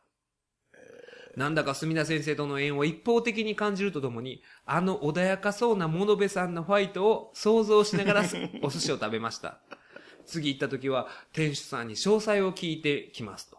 [1.35, 8.23] なんだか墨田先生との縁を一方的に感じるとともに、あの穏やかそうな物部さんのファイトを想像しながら
[8.63, 9.59] お寿司を食べました。
[10.25, 13.57] 次行った時は、店主さんに詳細を聞いてきますと。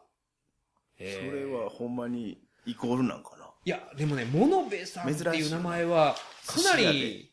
[0.98, 3.48] それはほんまにイコールなんかな？
[3.64, 6.16] いや、でもね、物部さんっていう名前は、
[6.46, 7.32] かなり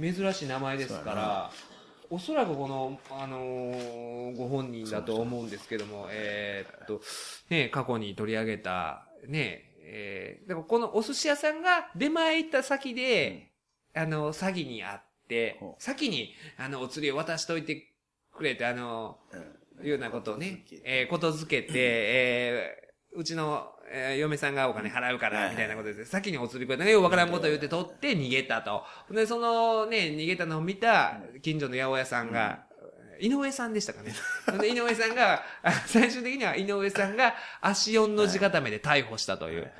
[0.00, 1.50] 珍しい名前ですから、
[2.12, 7.00] おそらくこの、あのーご本人だと思うんですけども、えーっと、
[7.48, 13.52] ね、過去に取り上げた、ね、えー、でもこのお寿司屋さんが出前行った先で、
[13.94, 17.94] あの、詐欺にあって先に、あの、お釣りを渡しといて
[18.30, 19.16] くれて、あの、
[19.82, 28.84] いうようなことをね、えー、ことづけて、 えー、うちの、えー嫁さんがお金払うから、みたいなことで、先にお釣りくれたね、ようわからんことを言って取って逃げたと。
[29.10, 32.60] で、そのね、逃げたのを見た、近所の八百屋さんが、
[33.20, 34.14] 井上さんでしたかね。
[34.60, 39.70] で、井上さんが、あ 最終的には井上さんが足4の字固めで逮捕したという。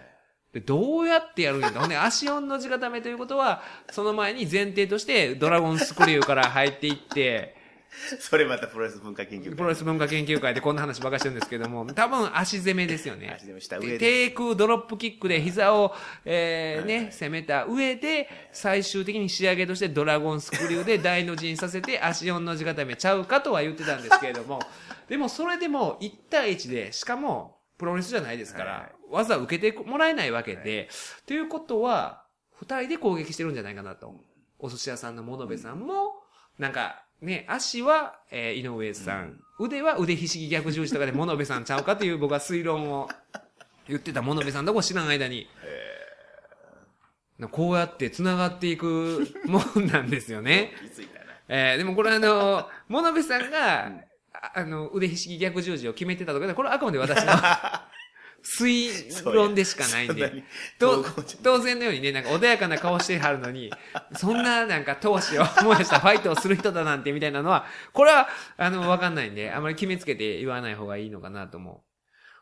[0.52, 1.80] で、どうやってやるんやと。
[1.80, 7.56] ほんで、足4の字固めということは、その前に前提として、ドラゴンスクリューから入っていって、
[8.18, 9.56] それまたプロレス文化研究会。
[9.56, 13.32] プロレス文化研究会でこんな話ばかりしてるんですけども、多分足攻めですよね。
[13.36, 13.98] 足攻めした上で。
[13.98, 24.60] 低空ドロップキックで膝を、えー、ね、攻めた上で、最終的に仕上げとしてドラゴンスクリューで大の字にさせて足4の字固めちゃうかとは言ってたんですけれども、
[25.08, 28.92] でもそれでも1対1で、しかもプロレスじゃないですから、はい。
[29.10, 30.88] 技受けてもらえないわけで、
[31.26, 34.14] ということは、二人で攻撃してるんじゃないかなと。
[34.58, 36.22] お寿司屋さんの物部さんも、
[36.58, 43.08] なんか、ね、足は、えー井上さん、腕は腕ひしぎ逆十字とかで物部さんちゃうかという僕は推論を
[43.88, 45.48] 言ってた物部さんとこ知らん間に、
[47.52, 50.72] こうやって繋がっていく もんなんですよね。
[51.48, 53.86] えーでもこれあの、物部さんが、
[54.34, 57.32] ああの、腕ひしぎ逆十字を決めてたとかで、これはあくまで私の
[58.42, 60.44] 推論でしかないんで。
[60.78, 63.70] 当然のようにね、なんか穏やかな顔してはるのに、
[64.16, 71.84] そんななんか闘志を燃やしたファイトをする人だなんてみたいなのは、これは、あの、わかんないんで、あまり決めつけて言わない方がいいのかなとも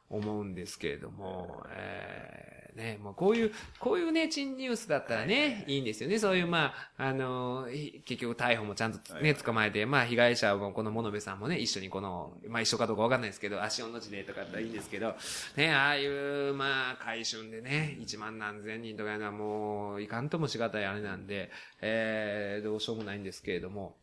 [0.09, 6.19] 思うんですけれども、えーね、もうこういう、こういうね、珍ニュースだったらね、いいんですよね。
[6.19, 15.15] そういう、まあ、あの、ひ結局逮捕もちゃんとね、捕まえて、まあ、被害者もこの物部さんもね、一緒にこの、まあ一緒かどうかわかんないですけど、足音の字でとかだったらいいんですけど、
[15.57, 21.51] ね、ああいう、まあ、回春でね、一万何千人とかいうのはもう、いかんともしがたいあれなんで、
[21.83, 23.97] えー、どうしようもないんですけれども、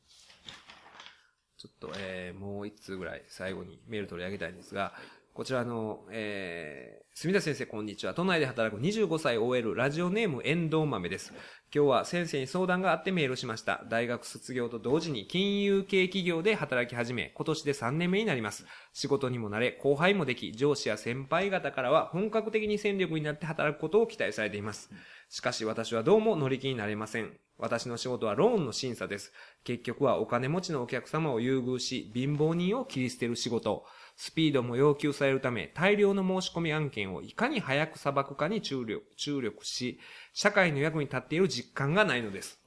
[1.57, 4.93] ちょっと、えー、もう一通ぐらい最後にメール取り上げたいんですが、
[5.38, 8.15] こちらの、えー、住田先生こんにちは。
[8.15, 11.31] 都内で働く25歳 OL ラジオネーム遠藤豆です。
[11.71, 13.85] 今日は先生に相談があってメールしました。
[13.88, 18.65] 大学卒業と同時に金融系企業で働き始め、今年で3年目になります。
[18.93, 24.89] 仕事にも慣れ、後輩もでき、上司や先輩方からは本格的に戦力になって働くことを期待されています。
[25.29, 27.38] しかし私はどうも乗り気になれません。
[27.59, 29.33] 私の仕事はローンの審査です。
[29.63, 33.85] 結局はお金持ちのお客様を優遇し、貧乏人を切り捨てる仕事。
[34.18, 39.99] スピードも要求されるため、大量の申し込み案件をいかに早く裁くかに注力注力し、
[40.34, 42.59] 社会の役に立っている実感がないのです。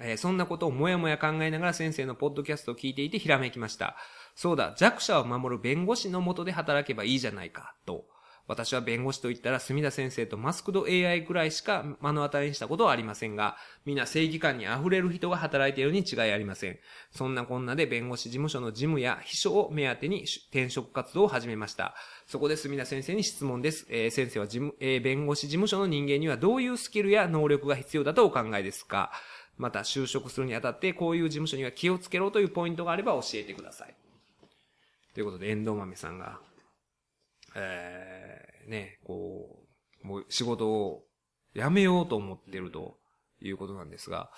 [0.00, 3.96] えーそんなことをもやもや考えながら先生のポッドキャストを聞いていてひらめきました。
[4.34, 8.06] そうだ、弱者を守る弁護士の下で働けばいいじゃないか、と。
[8.50, 16.78] 私は弁護士と言ったら、墨田先生とマスクド AI ぐらいしか目の当たりにしたことはありませんが、皆正義感に溢れる人が働いているに違いありません。
[17.12, 21.94] そんなこんなで弁護士事務所の事務や秘書を目当てに転職活動を始めました。
[22.26, 23.86] そこで墨田先生に質問です。
[23.88, 29.12] えー先生は事務、えー弁護士事務所の人間にはどういうスキルや能力が必要だとお考えですか？
[29.58, 33.94] また就職するにあたってこういう事務所には気をつけろというポイントがあれば教えてください。
[35.14, 36.40] ということで、遠藤豆さんが、
[37.54, 39.64] えー、ね、こ
[40.04, 41.04] う、もう仕事を
[41.54, 42.98] 辞めようと思ってると
[43.40, 44.30] いうことなんですが、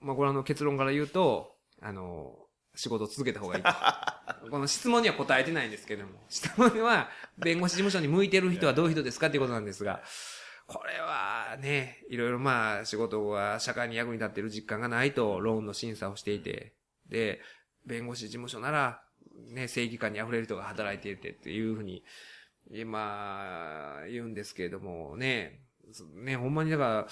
[0.00, 2.36] まあこれあの結論から言うと、あの、
[2.74, 3.70] 仕事を続けた方がいいと。
[4.50, 7.08] この質問には答えてないんですけども、質問は
[7.38, 9.28] 弁護士事務所に向いてる人はどういう人ですか？
[9.28, 10.02] っていうことなんですが、
[10.66, 16.74] これはね、いろいろまあ仕事は社会に役に立っている実感がないとローンの審査をしていて、
[17.08, 17.40] で、
[17.86, 19.02] 弁護士事務所なら、
[19.48, 22.02] ね、正義感に溢れる人が働いていてっていうふうに、
[22.70, 25.60] 今、言うんですけれどもね、
[26.14, 27.06] ね、ほんまにだか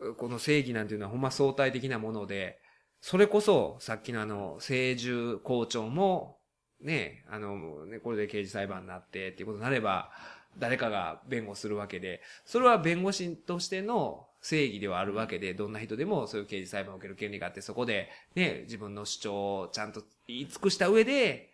[0.00, 2.58] ら、この正義なんていうのはほんま相対的なもので、
[3.00, 6.38] それこそ、さっきのあの、聖獣校長も、
[6.80, 10.10] ね、あの、ね、これで刑事裁判になってっていうことになれば、
[10.58, 21.49] 誰かが弁護するわけで、それは弁護士としての正義ではあるわけで、どんな人でもそういう刑事裁判を受ける権利があって、そこで、ね、自分の主張をちゃんと言い尽くした上で、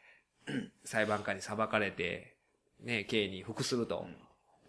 [0.85, 2.37] 裁判官に裁かれて、
[2.83, 4.07] ね、刑に服すると。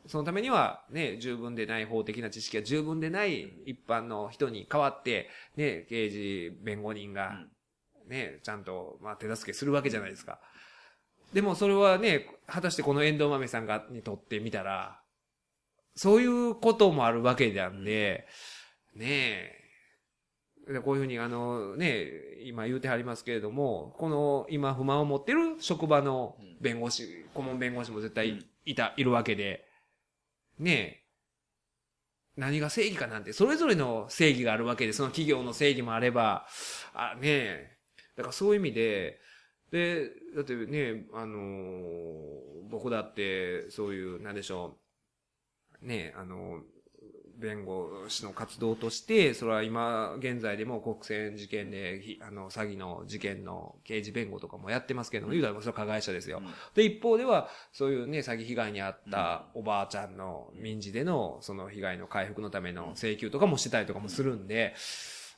[0.07, 7.37] そのためには、ね、十分でない法的な知識が十分でない一般の人に代わって、ね、刑事、弁護人が、
[8.07, 10.39] ね、ちゃんと、まあ、手助けするわけじゃないですか。
[11.33, 15.01] でもそれはね、果たしてこの遠藤豆さんが、にとってみたら、
[15.95, 18.27] そういうこともあるわけなんで、
[18.95, 19.56] ねえ。
[20.67, 22.07] でこういうふうに、あの、ね
[22.43, 29.65] 今言うてはりますけれども、この、今不満を持ってる職場の弁護士、顧問弁護士も絶対いた、いるわけで、
[30.59, 31.03] ねえ。
[32.35, 36.47] 何が正義かなんて、それぞれの正義があるわけで、その企業の正義もあれば、
[36.93, 37.77] あ、ねえ。
[38.15, 39.19] だからそういう意味で、
[39.71, 44.77] で、だってね、あのー僕だって、そういう、なんでしょ
[45.81, 46.61] う、ね、あの、
[47.37, 56.41] 弁護士の活動として、それは今現在でも国選事件で、ひあの、詐欺の事件の刑事弁護とかもやってますけども、言うたらそれは加害者ですよ。
[56.73, 64.73] で、一方では、そういうね、詐欺被害に遭ったおばあちゃんの民事での、その被害の回復のための請求とかもしてたりとかもするんで、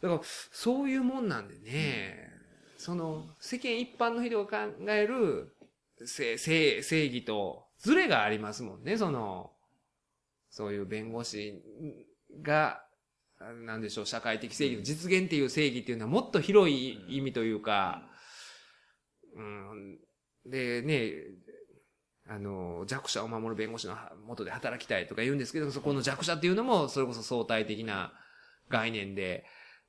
[0.01, 2.29] だから、そういうもんなんでね、
[2.77, 5.53] その、世間一般の人が考える、
[6.05, 9.51] 正、正、正義と、ズレがありますもんね、その、
[10.49, 11.61] そういう弁護士
[12.41, 12.81] が、
[13.65, 18.03] なんでしょう、社会的正義の実現っていう正義っていうのはもっと広い意味というか、
[19.35, 19.99] うん、
[20.45, 21.13] でね、
[22.27, 23.95] あの、弱者を守る弁護士の
[24.25, 28.13] 元で働きたいとか言うんですけど、そこの弱者っていうのも、それこそ相対的な
[28.69, 29.45] 概念で、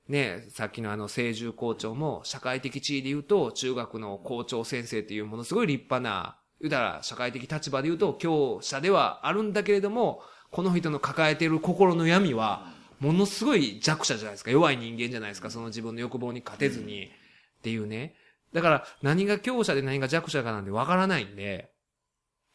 [0.09, 14.51] ね、さっきのあの、清獣校長も、社会的地位で言うと、中学の校長先生っていうものすごい立派な、言うたら、社会的立場で言うと、強者ではあるんだけれども、この人の抱えている心の闇は、ものすごい弱者じゃないですか。
[14.51, 15.51] 弱い人間じゃないですか。
[15.51, 17.07] その自分の欲望に勝てずに。
[17.07, 18.15] っていうね。
[18.53, 21.71] だから、何が強者で何が弱者かなんてわからないんで、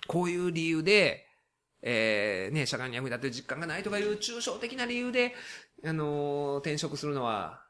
[0.08, 1.26] こういう理由で、
[1.82, 5.34] えー、ね、社会に役に立ってる実感がないとかいう抽象的な理由で、
[5.84, 7.62] あのー転職するのは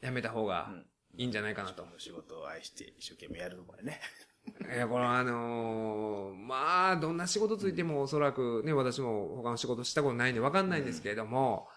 [0.00, 0.70] やめた方が
[1.16, 1.86] いいんじゃないかなと。
[1.98, 4.00] 仕事を愛して一生懸命やるとかね。
[4.74, 11.68] い や、これはあのーまあ、どんな仕事ついてもおそらくね、私も他の仕事したことないんでわかんないんですけれども、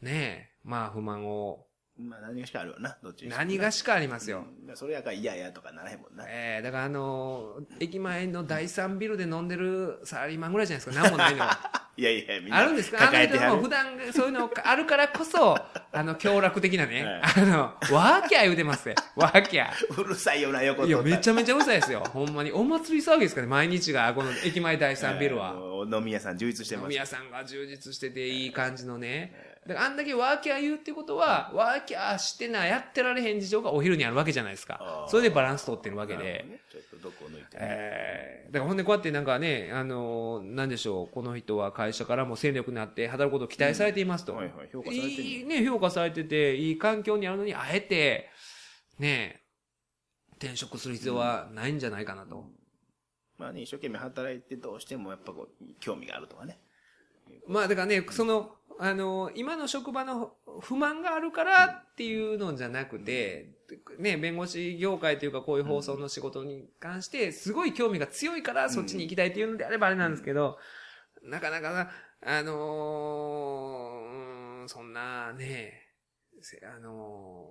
[0.00, 1.66] ねえ、まあ不満を、
[1.98, 4.44] まあ何がしかあるわな、どっちにしても何がしかありますよ。
[4.68, 6.24] うんそれやから嫌やとかならへんもんな。
[6.28, 11.58] ええだからあのー駅前の第三ビルで飲んでるサラリーマンぐらいじゃないですか、なんもないのは。
[11.98, 12.98] いやいや、みんなあるんですか？
[12.98, 13.68] あの抱えてはる人も普。
[13.68, 15.56] 段そういうのあるからこそ、
[15.90, 17.58] あの、強楽的なね、はいあの、
[17.96, 18.94] ワーキャー言うてますね。
[19.16, 20.00] ワーキャー。
[20.00, 22.04] うるさいよな、横いや、めちゃめめちゃうるさいですよ。
[22.12, 22.52] ほんまに。
[22.52, 25.54] お祭り騒ぎですかね、毎日が、この駅前第三ビルは。
[25.90, 26.84] 飲み屋さん充実してます。
[26.84, 29.47] 飲み屋さんが充実してていい感じのね。
[29.68, 36.50] だからあんだけワーキャー言うってことは、ワーキャーしてな、やってられへん事情がお昼にあるわけじゃないですかそれでバランス取ってるわけでど。
[36.52, 37.60] ねちょっとどこを抜いてね。
[37.60, 44.34] えーだからほんでこうやってなんかね、あのーなんでしょう、この人は会社からも戦力になって働くことを期待されていますと。
[44.34, 48.30] はいはい評価されてるいいね、評価されてて、いい環境にあるのに、あえて、
[48.98, 49.42] ね
[50.40, 52.46] 転職する必要はないんじゃないかなと。
[53.36, 56.58] まあね、一生懸命働いてどうしてもやっぱこう、興味があるとかね。
[57.46, 63.56] まあだからね、その、あの、今の職場の不満があるからっていうのじゃなくて、
[63.98, 70.58] ね、弁護士業界というかこういう放送の仕事に関して、すごい興味が強いからそっちに行きたいっていうのであればあれなんですけど、
[71.22, 71.90] なかなか、
[72.24, 75.72] あのーうんそんなね、
[76.40, 77.46] せあの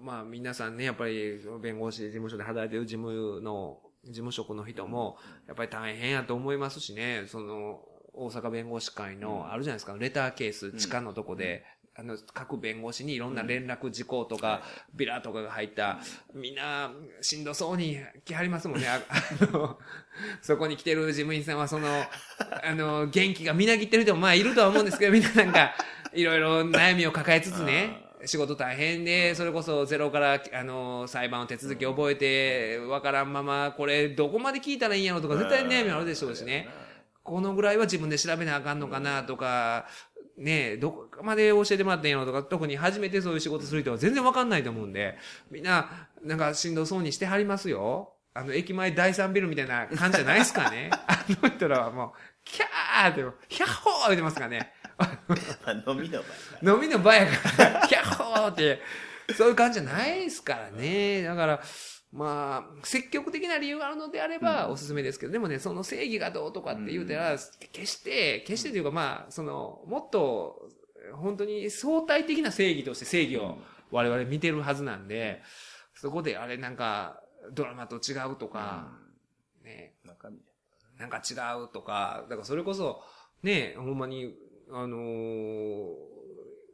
[0.00, 5.16] ーまあ皆さんね、やっぱり弁護士事務所で働いてる事務の、事務職の人も、
[5.46, 7.80] やっぱり大変やと思いますしね、その、
[8.14, 14.62] 大阪弁護士会の、あるじゃないですか、レターケース、地下のとこで、あの、各弁護士にいろんな連絡事項とか、
[14.94, 15.98] ビラとかが入った、
[16.34, 16.90] みんな、
[17.20, 18.88] しんどそうに来はりますもんね。
[18.88, 19.02] あ
[19.40, 19.78] あの、
[20.40, 21.88] そこに来てる事務員さんは、その、
[22.64, 25.74] あの、元気がみなぎってる人もまあいるとは思うんですけど、みんななんか、
[26.14, 36.68] いろいろ悩みを抱えつつね、仕事大変で、それこそゼロから、あの、裁判の手続き覚えて、わからんまま、これどこまで聞いたらいいんやろとか、絶対悩みあるでしょうしね。
[37.22, 39.86] このぐらいは自分で調べなあかんのかなとか、
[40.36, 45.16] ねえ、どこまで教えてもらってんやろとか、特に初めてそういう仕事する人は全然わかんないと思うんで、
[45.50, 48.14] みんな、なんかしんどそうにしてはりますよ。
[48.34, 50.90] あの、駅前第三ビルみたいな感じじゃないですかね。
[51.06, 54.72] あの人らはもう、キャーって、ヒャッホー言ってますからね。
[54.96, 55.06] ま
[55.66, 56.22] あ飲みの
[56.62, 58.80] 場飲みの場やから、キャッホーって、
[59.36, 61.22] そういう感じじゃないですからね。
[61.22, 61.62] だから、
[62.12, 67.38] まあ、積極的な理由があるのであればおすすめですけど、でもね、その正義がどうとかって言うたら、
[67.72, 70.68] 決して、決してというかまあ、その、もっと、
[71.14, 73.56] 本当に相対的な正義として正義を
[73.90, 75.42] 我々見てるはずなんで、
[75.94, 78.92] そこであれなんか、ドラマと違うとか、
[79.64, 80.12] ね、な。
[80.12, 80.38] 中身。
[80.98, 81.34] なんか違
[81.64, 83.02] うとか、だからそれこそ、
[83.42, 84.34] ね、ほんまに、
[84.70, 86.12] あのー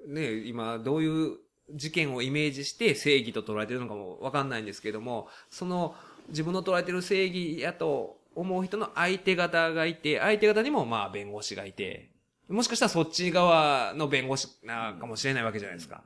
[0.09, 1.39] ね、今どういう
[1.75, 5.95] 事件をイメージして正義と捉えてるのかもわかんないんですけども、その
[6.29, 12.11] 自分の捉えてる正義やと思う人の相手方がいて、相手方にもまあ弁護士がいて、
[12.49, 16.03] もしかしたらそっち側の弁護士なかもしれないわけじゃないですか。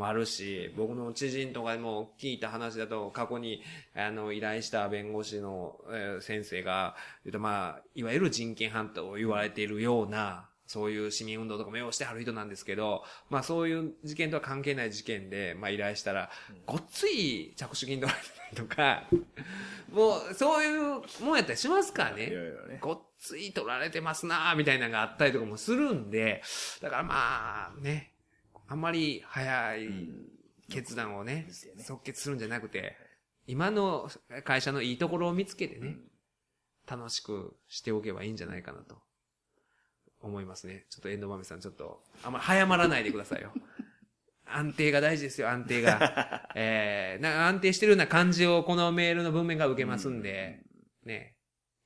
[0.00, 3.62] もあるし、僕の知人とかでも聞いた話だと、過去に、
[3.94, 6.96] あの、依頼した弁護士の、え先生が、
[7.38, 16.30] まあ、いわゆる人権犯と言われているような、そういう市民運動とかもようしてはる人なんですけど、まあそういう事件とは関係ない事件で、まあ依頼したら、
[16.64, 19.02] ごっつい着手金取られたりとか、
[19.90, 22.26] もうそういうもんやったりしますからね。
[22.26, 22.78] いろいろね。
[22.80, 26.40] ごっつい取られてますなーみたいなのがあったりとかもするんで、
[26.80, 28.12] だからまあね、
[28.68, 29.88] あんまり早い
[30.70, 31.48] 決断をね
[31.78, 32.96] 即決するんじゃなくて、
[33.48, 34.08] 今の
[34.44, 35.96] 会社のいいところを見つけてね、
[36.86, 39.09] 楽しくしておけばいいんじゃないかなと
[40.22, 40.86] 思いますね。
[40.90, 43.52] ちょっと遠藤豆さんちょっと、あんまり早まらないでくださいよ。
[44.46, 46.48] 安定が大事ですよ、安定が。
[46.54, 50.60] えー、な安定してるような感じをこのメールの文面が受けますんで、
[51.04, 51.36] ね。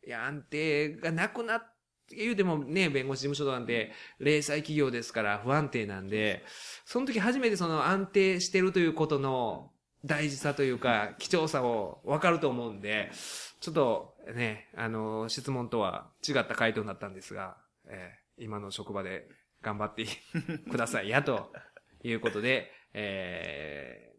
[0.07, 1.61] いや、安定がなくなっ
[2.09, 6.45] て言うてもね、弁護士事務所なんて、零細企業ですから不安定なんで、
[6.85, 9.71] その時初めてその安定してるということの
[10.05, 13.11] 大事さというか、貴重さを分かると思うんで、
[13.61, 17.57] ちょっとね、あの、質問とは違った回答になったんですが、
[17.87, 19.29] えー今の職場で
[19.63, 20.07] 頑張って
[20.71, 21.53] くださいや、と
[22.03, 24.15] いうことで、えー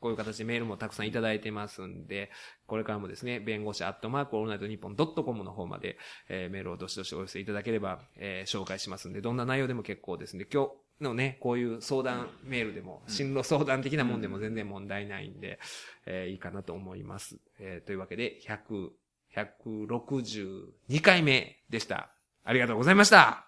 [0.00, 2.30] こういう形でメールもたくさんいただいてますんで、
[2.68, 5.98] これからもですね、弁護士アットマークオールナイトニッポンドットコムの方まで、
[6.28, 10.68] えーメールをどしどしお寄せいただければ、えー紹介しますんで、どんな内容でも結構ですんで、今
[11.00, 15.58] 日のね、こういう相談メールでも、進路相談的なもんでも全然問題ないんで、
[16.06, 17.40] えーいいかなと思います。
[17.58, 18.90] えーというわけで、100、
[19.34, 22.14] 162回目でした。
[22.44, 23.47] ありがとうございました。